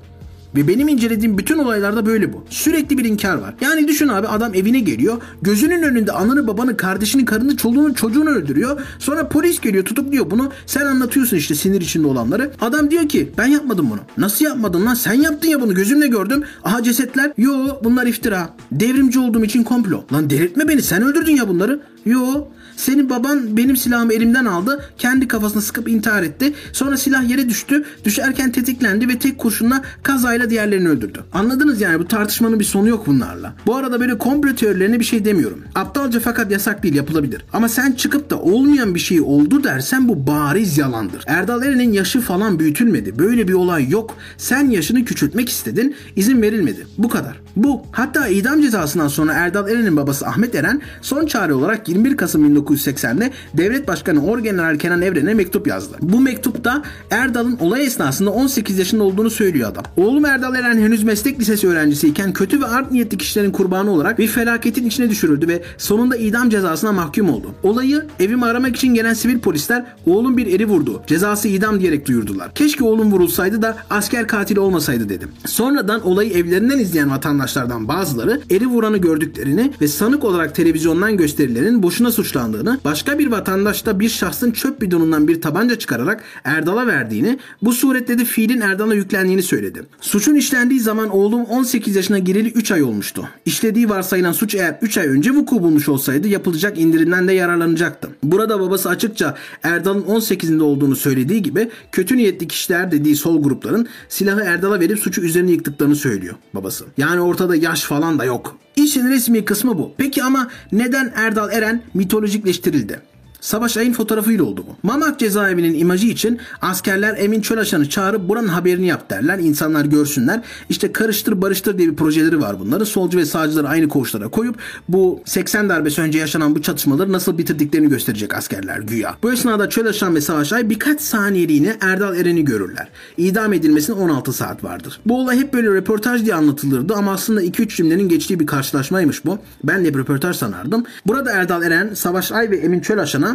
Ve 0.54 0.68
benim 0.68 0.88
incelediğim 0.88 1.38
bütün 1.38 1.58
olaylarda 1.58 2.06
böyle 2.06 2.32
bu. 2.32 2.44
Sürekli 2.50 2.98
bir 2.98 3.04
inkar 3.04 3.34
var. 3.34 3.54
Yani 3.60 3.88
düşün 3.88 4.08
abi 4.08 4.26
adam 4.26 4.54
evine 4.54 4.80
geliyor. 4.80 5.22
Gözünün 5.42 5.82
önünde 5.82 6.12
ananı 6.12 6.46
babanı 6.46 6.76
kardeşini 6.76 7.24
karını 7.24 7.56
çoluğunu 7.56 7.94
çocuğunu 7.94 8.30
öldürüyor. 8.30 8.80
Sonra 8.98 9.28
polis 9.28 9.60
geliyor 9.60 9.84
tutukluyor 9.84 10.30
bunu. 10.30 10.50
Sen 10.66 10.86
anlatıyorsun 10.86 11.36
işte 11.36 11.54
sinir 11.54 11.80
içinde 11.80 12.06
olanları. 12.06 12.50
Adam 12.60 12.90
diyor 12.90 13.08
ki 13.08 13.32
ben 13.38 13.46
yapmadım 13.46 13.90
bunu. 13.90 14.00
Nasıl 14.16 14.44
yapmadın 14.44 14.86
lan? 14.86 14.94
Sen 14.94 15.12
yaptın 15.12 15.48
ya 15.48 15.60
bunu 15.60 15.74
gözümle 15.74 16.06
gördüm. 16.06 16.42
Aha 16.64 16.82
cesetler. 16.82 17.32
Yo 17.38 17.68
bunlar 17.84 18.06
iftira. 18.06 18.48
Devrimci 18.72 19.18
olduğum 19.18 19.44
için 19.44 19.64
komplo. 19.64 20.04
Lan 20.12 20.30
delirtme 20.30 20.68
beni 20.68 20.82
sen 20.82 21.02
öldürdün 21.02 21.36
ya 21.36 21.48
bunları. 21.48 21.80
Yo 22.06 22.44
senin 22.80 23.10
baban 23.10 23.56
benim 23.56 23.76
silahımı 23.76 24.12
elimden 24.12 24.44
aldı. 24.44 24.84
Kendi 24.98 25.28
kafasına 25.28 25.62
sıkıp 25.62 25.88
intihar 25.88 26.22
etti. 26.22 26.52
Sonra 26.72 26.96
silah 26.96 27.28
yere 27.28 27.48
düştü. 27.48 27.84
Düşerken 28.04 28.52
tetiklendi 28.52 29.08
ve 29.08 29.18
tek 29.18 29.38
kurşunla 29.38 29.82
kazayla 30.02 30.50
diğerlerini 30.50 30.88
öldürdü. 30.88 31.20
Anladınız 31.32 31.80
yani 31.80 31.98
bu 31.98 32.08
tartışmanın 32.08 32.60
bir 32.60 32.64
sonu 32.64 32.88
yok 32.88 33.06
bunlarla. 33.06 33.54
Bu 33.66 33.76
arada 33.76 34.00
böyle 34.00 34.18
komplo 34.18 34.54
teorilerine 34.54 35.00
bir 35.00 35.04
şey 35.04 35.24
demiyorum. 35.24 35.60
Aptalca 35.74 36.20
fakat 36.20 36.50
yasak 36.50 36.82
değil 36.82 36.94
yapılabilir. 36.94 37.44
Ama 37.52 37.68
sen 37.68 37.92
çıkıp 37.92 38.30
da 38.30 38.40
olmayan 38.40 38.94
bir 38.94 39.00
şey 39.00 39.20
oldu 39.20 39.64
dersen 39.64 40.08
bu 40.08 40.26
bariz 40.26 40.78
yalandır. 40.78 41.24
Erdal 41.26 41.62
Eren'in 41.62 41.92
yaşı 41.92 42.20
falan 42.20 42.58
büyütülmedi. 42.58 43.18
Böyle 43.18 43.48
bir 43.48 43.52
olay 43.52 43.88
yok. 43.88 44.16
Sen 44.36 44.70
yaşını 44.70 45.04
küçültmek 45.04 45.48
istedin. 45.48 45.94
izin 46.16 46.42
verilmedi. 46.42 46.86
Bu 46.98 47.08
kadar. 47.08 47.40
Bu. 47.56 47.82
Hatta 47.92 48.28
idam 48.28 48.62
cezasından 48.62 49.08
sonra 49.08 49.32
Erdal 49.32 49.68
Eren'in 49.68 49.96
babası 49.96 50.26
Ahmet 50.26 50.54
Eren 50.54 50.80
son 51.02 51.26
çare 51.26 51.54
olarak 51.54 51.88
21 51.88 52.16
Kasım 52.16 52.44
1980'de 52.70 53.30
Devlet 53.54 53.88
Başkanı 53.88 54.26
Orgeneral 54.26 54.78
Kenan 54.78 55.02
Evren'e 55.02 55.34
mektup 55.34 55.66
yazdı. 55.66 55.96
Bu 56.02 56.20
mektupta 56.20 56.82
Erdal'ın 57.10 57.58
olay 57.60 57.86
esnasında 57.86 58.30
18 58.30 58.78
yaşında 58.78 59.04
olduğunu 59.04 59.30
söylüyor 59.30 59.70
adam. 59.70 59.84
Oğlum 59.96 60.24
Erdal 60.24 60.54
Eren 60.54 60.78
henüz 60.78 61.02
meslek 61.02 61.40
lisesi 61.40 61.68
öğrencisiyken 61.68 62.32
kötü 62.32 62.60
ve 62.60 62.66
art 62.66 62.92
niyetli 62.92 63.18
kişilerin 63.18 63.50
kurbanı 63.50 63.90
olarak 63.90 64.18
bir 64.18 64.26
felaketin 64.26 64.86
içine 64.86 65.10
düşürüldü 65.10 65.48
ve 65.48 65.62
sonunda 65.78 66.16
idam 66.16 66.50
cezasına 66.50 66.92
mahkum 66.92 67.30
oldu. 67.30 67.54
Olayı 67.62 68.06
evimi 68.20 68.44
aramak 68.44 68.76
için 68.76 68.94
gelen 68.94 69.14
sivil 69.14 69.38
polisler 69.38 69.84
oğlum 70.06 70.36
bir 70.36 70.54
eri 70.54 70.66
vurdu. 70.66 71.02
Cezası 71.06 71.48
idam 71.48 71.80
diyerek 71.80 72.06
duyurdular. 72.06 72.54
Keşke 72.54 72.84
oğlum 72.84 73.12
vurulsaydı 73.12 73.62
da 73.62 73.76
asker 73.90 74.26
katili 74.26 74.60
olmasaydı 74.60 75.08
dedim. 75.08 75.28
Sonradan 75.46 76.06
olayı 76.06 76.32
evlerinden 76.32 76.78
izleyen 76.78 77.10
vatandaşlardan 77.10 77.88
bazıları 77.88 78.40
eri 78.50 78.66
vuranı 78.66 78.98
gördüklerini 78.98 79.72
ve 79.80 79.88
sanık 79.88 80.24
olarak 80.24 80.54
televizyondan 80.54 81.16
gösterilerin 81.16 81.82
boşuna 81.82 82.10
suçlandığını, 82.10 82.59
başka 82.84 83.18
bir 83.18 83.26
vatandaş 83.26 83.86
da 83.86 84.00
bir 84.00 84.08
şahsın 84.08 84.50
çöp 84.50 84.80
bidonundan 84.80 85.28
bir 85.28 85.40
tabanca 85.40 85.78
çıkararak 85.78 86.22
Erdal'a 86.44 86.86
verdiğini, 86.86 87.38
bu 87.62 87.72
surette 87.72 88.18
de 88.18 88.24
fiilin 88.24 88.60
Erdal'a 88.60 88.94
yüklendiğini 88.94 89.42
söyledi. 89.42 89.82
Suçun 90.00 90.34
işlendiği 90.34 90.80
zaman 90.80 91.08
oğlum 91.10 91.44
18 91.44 91.96
yaşına 91.96 92.18
gireli 92.18 92.48
3 92.48 92.72
ay 92.72 92.82
olmuştu. 92.82 93.28
İşlediği 93.46 93.88
varsayılan 93.88 94.32
suç 94.32 94.54
eğer 94.54 94.78
3 94.82 94.98
ay 94.98 95.06
önce 95.06 95.30
vuku 95.30 95.62
bulmuş 95.62 95.88
olsaydı 95.88 96.28
yapılacak 96.28 96.78
indirimden 96.78 97.28
de 97.28 97.32
yararlanacaktı. 97.32 98.08
Burada 98.22 98.60
babası 98.60 98.88
açıkça 98.88 99.36
Erdal'ın 99.62 100.02
18'inde 100.02 100.62
olduğunu 100.62 100.96
söylediği 100.96 101.42
gibi 101.42 101.70
kötü 101.92 102.16
niyetli 102.16 102.48
kişiler 102.48 102.92
dediği 102.92 103.16
sol 103.16 103.42
grupların 103.42 103.88
silahı 104.08 104.40
Erdal'a 104.40 104.80
verip 104.80 104.98
suçu 104.98 105.20
üzerine 105.20 105.50
yıktıklarını 105.50 105.96
söylüyor 105.96 106.34
babası. 106.54 106.84
Yani 106.96 107.20
ortada 107.20 107.56
yaş 107.56 107.82
falan 107.82 108.18
da 108.18 108.24
yok. 108.24 108.56
İşin 108.84 109.08
resmi 109.08 109.44
kısmı 109.44 109.78
bu. 109.78 109.92
Peki 109.96 110.22
ama 110.22 110.50
neden 110.72 111.12
Erdal 111.16 111.52
Eren 111.52 111.82
mitolojikleştirildi? 111.94 113.09
Savaş 113.40 113.76
Ay'ın 113.76 113.92
fotoğrafıyla 113.92 114.44
oldu 114.44 114.64
bu. 114.68 114.88
Mamak 114.88 115.18
cezaevinin 115.18 115.78
imajı 115.78 116.06
için 116.06 116.40
askerler 116.62 117.16
Emin 117.18 117.40
Çölaşan'ı 117.40 117.88
çağırıp 117.88 118.28
buranın 118.28 118.48
haberini 118.48 118.86
yap 118.86 119.10
derler. 119.10 119.38
İnsanlar 119.38 119.84
görsünler. 119.84 120.40
İşte 120.68 120.92
karıştır 120.92 121.42
barıştır 121.42 121.78
diye 121.78 121.88
bir 121.88 121.96
projeleri 121.96 122.40
var 122.40 122.60
bunların. 122.60 122.84
Solcu 122.84 123.18
ve 123.18 123.24
sağcıları 123.24 123.68
aynı 123.68 123.88
koğuşlara 123.88 124.28
koyup 124.28 124.56
bu 124.88 125.22
80 125.24 125.68
darbesi 125.68 126.00
önce 126.00 126.18
yaşanan 126.18 126.54
bu 126.54 126.62
çatışmaları 126.62 127.12
nasıl 127.12 127.38
bitirdiklerini 127.38 127.88
gösterecek 127.88 128.34
askerler 128.34 128.78
güya. 128.78 129.16
Bu 129.22 129.32
esnada 129.32 129.68
Çölaşan 129.68 130.14
ve 130.14 130.20
Savaş 130.20 130.52
Ay 130.52 130.70
birkaç 130.70 131.00
saniyeliğine 131.00 131.76
Erdal 131.80 132.16
Eren'i 132.16 132.44
görürler. 132.44 132.88
İdam 133.16 133.52
edilmesine 133.52 133.96
16 133.96 134.32
saat 134.32 134.64
vardır. 134.64 135.00
Bu 135.06 135.20
olay 135.20 135.38
hep 135.38 135.52
böyle 135.52 135.68
röportaj 135.68 136.24
diye 136.24 136.34
anlatılırdı 136.34 136.94
ama 136.94 137.12
aslında 137.12 137.42
2-3 137.42 137.76
cümlenin 137.76 138.08
geçtiği 138.08 138.40
bir 138.40 138.46
karşılaşmaymış 138.46 139.24
bu. 139.24 139.38
Ben 139.64 139.84
de 139.84 139.94
bir 139.94 139.98
röportaj 139.98 140.36
sanardım. 140.36 140.84
Burada 141.06 141.32
Erdal 141.32 141.62
Eren, 141.62 141.94
Savaş 141.94 142.32
Ay 142.32 142.50
ve 142.50 142.56
Emin 142.56 142.80
Çölaşan'a 142.80 143.29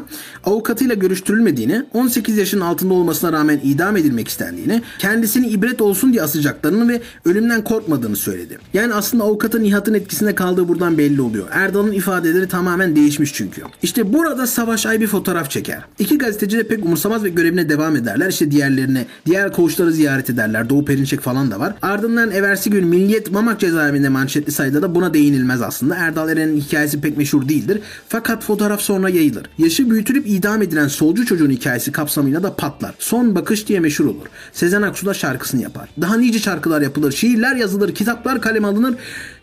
avukatıyla 0.45 0.95
görüştürülmediğini, 0.95 1.85
18 1.93 2.37
yaşın 2.37 2.61
altında 2.61 2.93
olmasına 2.93 3.33
rağmen 3.33 3.59
idam 3.63 3.97
edilmek 3.97 4.27
istendiğini, 4.27 4.81
kendisini 4.99 5.47
ibret 5.47 5.81
olsun 5.81 6.13
diye 6.13 6.23
asacaklarını 6.23 6.87
ve 6.87 7.01
ölümden 7.25 7.63
korkmadığını 7.63 8.15
söyledi. 8.15 8.57
Yani 8.73 8.93
aslında 8.93 9.23
avukatın 9.23 9.63
Nihat'ın 9.63 9.93
etkisinde 9.93 10.35
kaldığı 10.35 10.67
buradan 10.67 10.97
belli 10.97 11.21
oluyor. 11.21 11.47
Erdal'ın 11.51 11.91
ifadeleri 11.91 12.47
tamamen 12.47 12.95
değişmiş 12.95 13.33
çünkü. 13.33 13.61
İşte 13.83 14.13
burada 14.13 14.47
Savaş 14.47 14.85
Ay 14.85 15.01
bir 15.01 15.07
fotoğraf 15.07 15.51
çeker. 15.51 15.81
İki 15.99 16.17
gazeteci 16.17 16.57
de 16.57 16.67
pek 16.67 16.85
umursamaz 16.85 17.23
ve 17.23 17.29
görevine 17.29 17.69
devam 17.69 17.95
ederler. 17.95 18.29
İşte 18.29 18.51
diğerlerine, 18.51 19.05
diğer 19.25 19.53
koğuşları 19.53 19.91
ziyaret 19.91 20.29
ederler. 20.29 20.69
Doğu 20.69 20.85
Perinçek 20.85 21.21
falan 21.21 21.51
da 21.51 21.59
var. 21.59 21.75
Ardından 21.81 22.31
eversi 22.31 22.69
gün 22.69 22.87
Milliyet 22.87 23.31
Mamak 23.31 23.59
cezaevinde 23.59 24.09
manşetli 24.09 24.51
sayıda 24.51 24.81
da 24.81 24.95
buna 24.95 25.13
değinilmez 25.13 25.61
aslında. 25.61 25.95
Erdal 25.95 26.29
Eren'in 26.29 26.61
hikayesi 26.61 27.01
pek 27.01 27.17
meşhur 27.17 27.49
değildir. 27.49 27.81
Fakat 28.09 28.43
fotoğraf 28.43 28.81
sonra 28.81 29.09
yayılır. 29.09 29.43
Yaşı 29.57 29.84
yaşı 29.85 29.91
büyütülüp 29.91 30.27
idam 30.27 30.61
edilen 30.61 30.87
solcu 30.87 31.25
çocuğun 31.25 31.49
hikayesi 31.49 31.91
kapsamıyla 31.91 32.43
da 32.43 32.55
patlar. 32.55 32.95
Son 32.99 33.35
bakış 33.35 33.67
diye 33.67 33.79
meşhur 33.79 34.05
olur. 34.05 34.27
Sezen 34.53 34.81
Aksu 34.81 35.05
da 35.05 35.13
şarkısını 35.13 35.61
yapar. 35.61 35.89
Daha 36.01 36.17
nice 36.17 36.39
şarkılar 36.39 36.81
yapılır, 36.81 37.11
şiirler 37.11 37.55
yazılır, 37.55 37.95
kitaplar 37.95 38.41
kalem 38.41 38.65
alınır. 38.65 38.95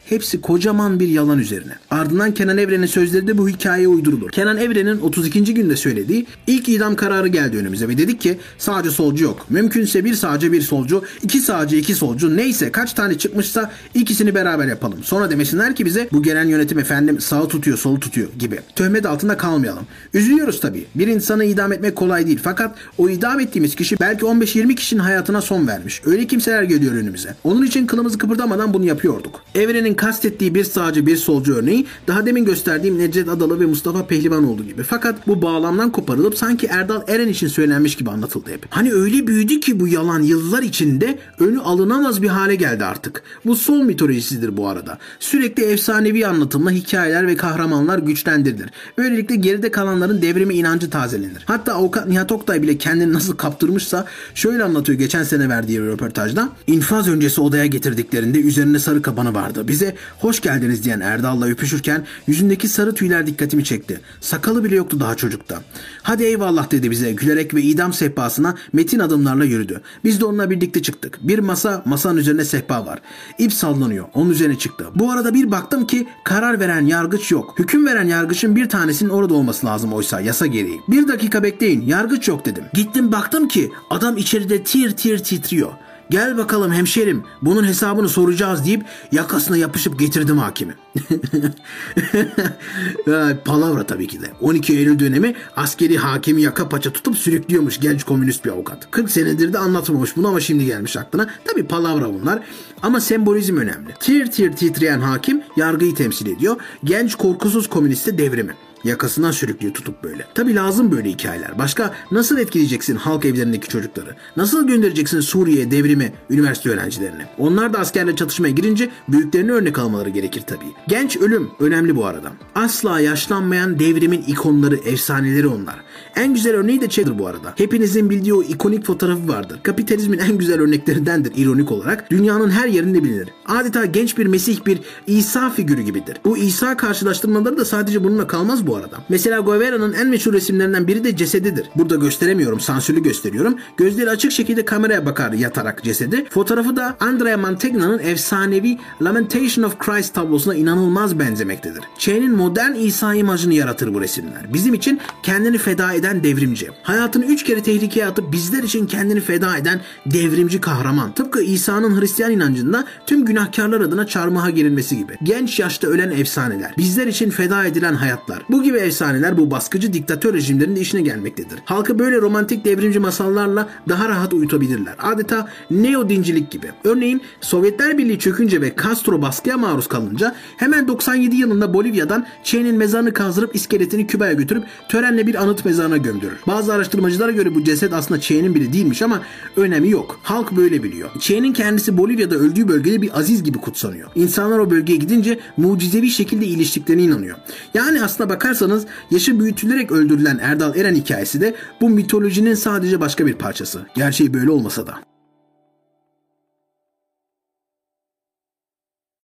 Hepsi 0.09 0.41
kocaman 0.41 1.01
bir 1.01 1.09
yalan 1.09 1.39
üzerine. 1.39 1.73
Ardından 1.91 2.35
Kenan 2.35 2.59
Evren'in 2.59 2.87
sözleri 2.87 3.27
de 3.27 3.39
bu 3.39 3.49
hikayeye 3.49 3.89
uydurulur. 3.89 4.31
Kenan 4.31 4.57
Evren'in 4.57 5.01
32. 5.01 5.55
günde 5.55 5.77
söylediği 5.77 6.27
ilk 6.47 6.69
idam 6.69 6.97
kararı 6.97 7.29
geldi 7.29 7.57
önümüze 7.57 7.89
ve 7.89 7.99
dedik 7.99 8.21
ki 8.21 8.39
sağcı 8.59 8.91
solcu 8.91 9.25
yok. 9.25 9.47
Mümkünse 9.51 10.05
bir 10.05 10.15
sağcı 10.15 10.53
bir 10.53 10.61
solcu, 10.61 11.05
iki 11.23 11.41
sağcı 11.41 11.77
iki 11.77 11.95
solcu 11.95 12.37
neyse 12.37 12.73
kaç 12.73 12.93
tane 12.93 13.19
çıkmışsa 13.19 13.71
ikisini 13.95 14.35
beraber 14.35 14.67
yapalım. 14.67 15.05
Sonra 15.05 15.31
demesinler 15.31 15.77
ki 15.77 15.87
bize 15.87 16.09
bu 16.13 16.23
gelen 16.23 16.49
yönetim 16.49 16.79
efendim 16.79 17.21
sağı 17.21 17.49
tutuyor 17.49 17.79
solu 17.79 18.01
tutuyor 18.01 18.29
gibi. 18.39 18.61
Töhmet 18.77 19.07
altında 19.07 19.37
kalmayalım. 19.37 19.87
Üzülüyoruz 20.15 20.61
tabii. 20.61 20.87
Bir 20.95 21.07
insanı 21.07 21.45
idam 21.45 21.73
etmek 21.73 21.97
kolay 21.97 22.27
değil. 22.27 22.41
Fakat 22.43 22.75
o 22.99 23.09
idam 23.09 23.41
ettiğimiz 23.41 23.75
kişi 23.77 24.01
belki 24.01 24.25
15-20 24.25 24.75
kişinin 24.75 25.01
hayatına 25.01 25.41
son 25.41 25.67
vermiş. 25.67 26.03
Öyle 26.07 26.27
kimseler 26.27 26.63
geliyor 26.63 26.95
önümüze. 26.95 27.35
Onun 27.45 27.67
için 27.67 27.87
kılımızı 27.87 28.19
kıpırdamadan 28.19 28.75
bunu 28.75 28.85
yapıyorduk. 28.85 29.43
Evrenin 29.55 29.92
kastettiği 29.95 30.55
bir 30.55 30.65
sağcı 30.65 31.07
bir 31.07 31.17
solcu 31.17 31.55
örneği 31.55 31.87
daha 32.09 32.27
demin 32.27 32.45
gösterdiğim 32.45 32.99
Necdet 32.99 33.29
Adalı 33.29 33.61
ve 33.61 33.67
Mustafa 33.67 34.07
Pehlivanoğlu 34.07 34.65
gibi. 34.65 34.83
Fakat 34.83 35.27
bu 35.27 35.43
bağlamdan 35.43 35.93
koparılıp 35.93 36.39
sanki 36.39 36.67
Erdal 36.67 37.03
Eren 37.09 37.29
için 37.29 37.49
söylenmiş 37.49 37.97
gibi 37.97 38.11
anlatıldı 38.11 38.51
hep. 38.51 38.67
Hani 38.71 38.93
öyle 38.93 39.27
büyüdü 39.27 39.61
ki 39.61 39.81
bu 39.81 39.89
yalan 39.89 40.23
yıllar 40.23 40.63
içinde 40.63 41.19
önü 41.39 41.61
alınamaz 41.61 42.23
bir 42.23 42.29
hale 42.29 42.55
geldi 42.55 42.85
artık. 42.85 43.23
Bu 43.47 43.57
sol 43.57 43.83
mitolojisidir 43.83 44.57
bu 44.57 44.69
arada. 44.69 44.99
Sürekli 45.21 45.65
efsanevi 45.65 46.27
anlatımla 46.27 46.71
hikayeler 46.71 47.27
ve 47.27 47.37
kahramanlar 47.37 47.99
güçlendirilir. 47.99 48.71
Böylelikle 48.99 49.37
geride 49.37 49.71
kalanların 49.71 50.23
devrimi 50.23 50.55
inancı 50.55 50.91
tazelenir. 50.91 51.43
Hatta 51.45 51.75
avukat 51.75 52.09
Nihat 52.09 52.33
Oktay 52.33 52.63
bile 52.63 52.79
kendini 52.79 53.13
nasıl 53.13 53.37
kaptırmışsa 53.37 54.07
şöyle 54.35 54.65
anlatıyor 54.65 54.99
geçen 54.99 55.23
sene 55.23 55.49
verdiği 55.49 55.81
röportajda. 55.81 56.49
İnfaz 56.67 57.09
öncesi 57.09 57.41
odaya 57.41 57.67
getirdiklerinde 57.67 58.41
üzerinde 58.41 58.79
sarı 58.79 59.03
kabanı 59.03 59.35
vardı. 59.35 59.69
Bize 59.69 59.82
hoş 60.19 60.41
geldiniz 60.41 60.85
diyen 60.85 61.01
Erdal'la 61.01 61.47
öpüşürken 61.47 62.07
yüzündeki 62.27 62.69
sarı 62.69 62.95
tüyler 62.95 63.27
dikkatimi 63.27 63.65
çekti. 63.65 64.01
Sakalı 64.21 64.65
bile 64.65 64.77
yoktu 64.77 65.01
daha 65.01 65.15
çocukta. 65.15 65.63
Hadi 66.03 66.25
eyvallah 66.25 66.71
dedi 66.71 66.91
bize 66.91 67.13
gülerek 67.13 67.55
ve 67.55 67.63
idam 67.63 67.93
sehpasına 67.93 68.55
metin 68.73 68.99
adımlarla 68.99 69.45
yürüdü. 69.45 69.81
Biz 70.05 70.21
de 70.21 70.25
onunla 70.25 70.51
birlikte 70.51 70.83
çıktık. 70.83 71.19
Bir 71.23 71.39
masa, 71.39 71.83
masanın 71.85 72.17
üzerine 72.17 72.45
sehpa 72.45 72.87
var. 72.87 72.99
İp 73.39 73.53
sallanıyor. 73.53 74.07
Onun 74.15 74.31
üzerine 74.31 74.59
çıktı. 74.59 74.87
Bu 74.95 75.11
arada 75.11 75.35
bir 75.35 75.51
baktım 75.51 75.87
ki 75.87 76.09
karar 76.25 76.61
veren 76.61 76.87
yargıç 76.87 77.31
yok. 77.33 77.55
Hüküm 77.59 77.87
veren 77.87 78.09
yargıçın 78.09 78.57
bir 78.57 78.69
tanesinin 78.69 79.11
orada 79.11 79.35
olması 79.35 79.67
lazım 79.67 79.93
oysa 79.93 80.21
yasa 80.21 80.47
gereği. 80.47 80.81
Bir 80.89 81.09
dakika 81.09 81.43
bekleyin 81.43 81.87
yargıç 81.87 82.29
yok 82.29 82.45
dedim. 82.45 82.65
Gittim 82.73 83.13
baktım 83.13 83.49
ki 83.49 83.73
adam 83.91 84.17
içeride 84.17 84.63
tir 84.63 84.91
tir 84.91 85.19
titriyor. 85.19 85.73
Gel 86.13 86.37
bakalım 86.37 86.73
hemşerim 86.73 87.25
bunun 87.43 87.65
hesabını 87.65 88.09
soracağız 88.09 88.65
deyip 88.65 88.85
yakasına 89.13 89.57
yapışıp 89.57 89.99
getirdim 89.99 90.39
hakimi. 90.39 90.75
Palavra 93.45 93.87
tabii 93.87 94.07
ki 94.07 94.21
de. 94.21 94.27
12 94.41 94.79
Eylül 94.79 94.99
dönemi 94.99 95.35
askeri 95.57 95.99
hakimi 95.99 96.43
yaka 96.43 96.69
paça 96.69 96.93
tutup 96.93 97.19
sürüklüyormuş 97.19 97.81
genç 97.81 98.05
komünist 98.05 98.45
bir 98.45 98.51
avukat. 98.51 98.91
40 98.91 99.11
senedir 99.11 99.53
de 99.53 99.59
anlatmamış 99.59 100.17
bunu 100.17 100.29
ama 100.29 100.41
şimdi 100.41 100.65
gelmiş 100.65 100.97
aklına. 100.97 101.29
Tabii 101.45 101.67
palavra 101.67 102.15
bunlar 102.15 102.41
ama 102.83 103.01
sembolizm 103.01 103.57
önemli. 103.57 103.95
Tir 104.01 104.31
tir 104.31 104.53
titreyen 104.53 105.01
hakim 105.01 105.43
yargıyı 105.57 105.95
temsil 105.95 106.27
ediyor. 106.27 106.57
Genç 106.85 107.15
korkusuz 107.15 107.69
komüniste 107.69 108.19
devrimi. 108.19 108.55
Yakasından 108.85 109.31
sürüklüyor 109.31 109.75
tutup 109.75 110.05
böyle. 110.05 110.27
Tabi 110.35 110.55
lazım 110.55 110.93
böyle 110.93 111.11
hikayeler. 111.11 111.59
Başka 111.59 111.95
nasıl 112.11 112.39
etkileyeceksin 112.39 112.97
halk 112.97 113.25
evlerindeki 113.25 113.69
çocukları? 113.69 114.17
Nasıl 114.37 114.67
göndereceksin 114.67 115.21
Suriye 115.21 115.71
devrimi 115.71 116.13
üniversite 116.31 116.71
öğrencilerini? 116.71 117.23
Onlar 117.39 117.73
da 117.73 117.79
askerle 117.79 118.17
çatışmaya 118.17 118.51
girince 118.51 118.91
büyüklerini 119.09 119.53
örnek 119.53 119.79
almaları 119.79 120.09
gerekir 120.09 120.43
tabii. 120.47 120.65
Genç 120.89 121.17
ölüm 121.17 121.51
önemli 121.61 121.97
bu 121.97 122.07
arada. 122.07 122.33
Asla 122.55 123.01
yaşlanmayan 123.01 123.79
devrimin 123.79 124.25
ikonları, 124.27 124.77
efsaneleri 124.77 125.47
onlar. 125.47 125.77
En 126.17 126.35
güzel 126.35 126.55
örneği 126.55 126.81
de 126.81 126.89
Cheddar 126.89 127.19
bu 127.19 127.27
arada. 127.27 127.55
Hepinizin 127.57 128.11
bildiği 128.11 128.35
o 128.35 128.43
ikonik 128.43 128.87
fotoğrafı 128.87 129.29
vardır. 129.29 129.59
Kapitalizmin 129.63 130.19
en 130.19 130.39
güzel 130.39 130.61
örneklerindendir 130.61 131.33
ironik 131.37 131.73
olarak. 131.73 132.11
Dünyanın 132.11 132.51
her 132.51 132.69
yerinde 132.69 133.05
bilinir. 133.05 133.29
Adeta 133.47 133.85
genç 133.85 134.19
bir 134.19 134.27
Mesih 134.27 134.67
bir 134.67 134.81
İsa 135.07 135.51
figürü 135.51 135.83
gibidir. 135.83 136.17
Bu 136.25 136.39
İsa 136.39 136.77
karşılaştırmaları 136.77 137.57
da 137.57 137.65
sadece 137.65 138.05
bununla 138.05 138.27
kalmaz 138.27 138.67
bu 138.67 138.77
arada. 138.77 138.99
Mesela 139.09 139.41
Guevara'nın 139.41 139.93
en 139.93 140.09
meşhur 140.09 140.33
resimlerinden 140.33 140.87
biri 140.87 141.05
de 141.05 141.17
cesedidir. 141.17 141.67
Burada 141.77 141.95
gösteremiyorum, 141.95 142.61
sansürlü 142.61 143.03
gösteriyorum. 143.03 143.59
Gözleri 143.77 144.11
açık 144.11 144.33
şekilde 144.33 144.65
kameraya 144.65 145.07
bakar 145.07 145.33
yatarak 145.33 145.85
cesedi. 145.85 146.25
Fotoğrafı 146.31 146.77
da 146.77 146.97
Andrea 147.01 147.37
Mantegna'nın 147.37 147.99
efsanevi 147.99 148.79
Lamentation 149.03 149.65
of 149.65 149.79
Christ 149.79 150.15
tablosuna 150.15 150.55
inanılmaz 150.73 151.19
benzemektedir. 151.19 151.85
Che'nin 151.99 152.37
modern 152.37 152.75
İsa 152.75 153.15
imajını 153.15 153.55
yaratır 153.55 153.95
bu 153.95 154.01
resimler. 154.01 154.55
Bizim 154.55 154.75
için 154.75 155.01
kendini 155.23 155.59
feda 155.59 155.93
eden 155.93 156.25
devrimci. 156.25 156.71
Hayatını 156.83 157.25
üç 157.25 157.45
kere 157.45 157.63
tehlikeye 157.63 158.07
atıp 158.07 158.33
bizler 158.33 158.63
için 158.63 158.87
kendini 158.87 159.21
feda 159.21 159.57
eden 159.57 159.81
devrimci 160.07 160.61
kahraman. 160.61 161.13
Tıpkı 161.13 161.43
İsa'nın 161.43 162.01
Hristiyan 162.01 162.33
inancında 162.33 162.85
tüm 163.07 163.25
günahkarlar 163.25 163.81
adına 163.81 164.07
çarmıha 164.07 164.51
gerilmesi 164.51 164.97
gibi. 164.97 165.19
Genç 165.23 165.61
yaşta 165.61 165.87
ölen 165.87 166.11
efsaneler. 166.11 166.75
Bizler 166.79 167.07
için 167.07 167.31
feda 167.31 167.65
edilen 167.65 167.95
hayatlar. 167.95 168.43
Bu 168.51 168.63
gibi 168.63 168.79
efsaneler 168.79 169.39
bu 169.39 169.51
baskıcı 169.51 169.93
diktatör 169.93 170.35
rejimlerin 170.35 170.77
de 170.77 170.81
işine 170.81 171.01
gelmektedir. 171.01 171.59
Halkı 171.65 171.99
böyle 171.99 172.21
romantik 172.21 172.65
devrimci 172.65 172.99
masallarla 172.99 173.69
daha 173.89 174.09
rahat 174.09 174.33
uyutabilirler. 174.33 174.95
Adeta 175.03 175.49
neo 175.71 176.09
dincilik 176.09 176.51
gibi. 176.51 176.67
Örneğin 176.85 177.23
Sovyetler 177.41 177.99
Birliği 177.99 178.19
çökünce 178.19 178.61
ve 178.61 178.75
Castro 178.83 179.23
baskıya 179.23 179.59
maruz 179.59 179.87
kalınca 179.87 180.35
hemen 180.63 180.89
97 180.89 181.37
yılında 181.37 181.75
Bolivya'dan 181.75 182.27
Che'nin 182.45 182.77
mezarını 182.77 183.13
kazdırıp 183.13 183.57
iskeletini 183.57 184.07
Küba'ya 184.07 184.33
götürüp 184.33 184.65
törenle 184.89 185.27
bir 185.27 185.35
anıt 185.43 185.65
mezarına 185.65 185.97
gömdürür. 185.97 186.39
Bazı 186.47 186.75
araştırmacılara 186.75 187.31
göre 187.31 187.55
bu 187.55 187.65
ceset 187.65 187.93
aslında 187.93 188.21
Che'nin 188.21 188.55
biri 188.55 188.73
değilmiş 188.73 189.03
ama 189.03 189.23
önemi 189.57 189.91
yok. 189.91 190.21
Halk 190.23 190.53
böyle 190.53 190.83
biliyor. 190.83 191.11
Che'nin 191.21 191.53
kendisi 191.53 191.97
Bolivya'da 191.97 192.35
öldüğü 192.35 192.69
bölgede 192.69 193.03
bir 193.03 193.19
aziz 193.19 193.43
gibi 193.43 193.59
kutsanıyor. 193.59 194.11
İnsanlar 194.15 194.59
o 194.59 194.71
bölgeye 194.71 194.99
gidince 194.99 195.39
mucizevi 195.57 196.11
şekilde 196.11 196.47
iyileştiklerine 196.47 197.03
inanıyor. 197.03 197.37
Yani 197.75 198.03
aslına 198.03 198.29
bakarsanız 198.29 198.87
yaşı 199.11 199.41
büyütülerek 199.41 199.93
öldürülen 199.93 200.39
Erdal 200.43 200.77
Eren 200.77 200.95
hikayesi 200.95 201.41
de 201.41 201.55
bu 201.81 201.91
mitolojinin 201.91 202.55
sadece 202.55 203.01
başka 203.01 203.27
bir 203.27 203.35
parçası. 203.35 203.81
Gerçeği 203.95 204.35
böyle 204.35 204.51
olmasa 204.51 204.87
da. 204.87 205.12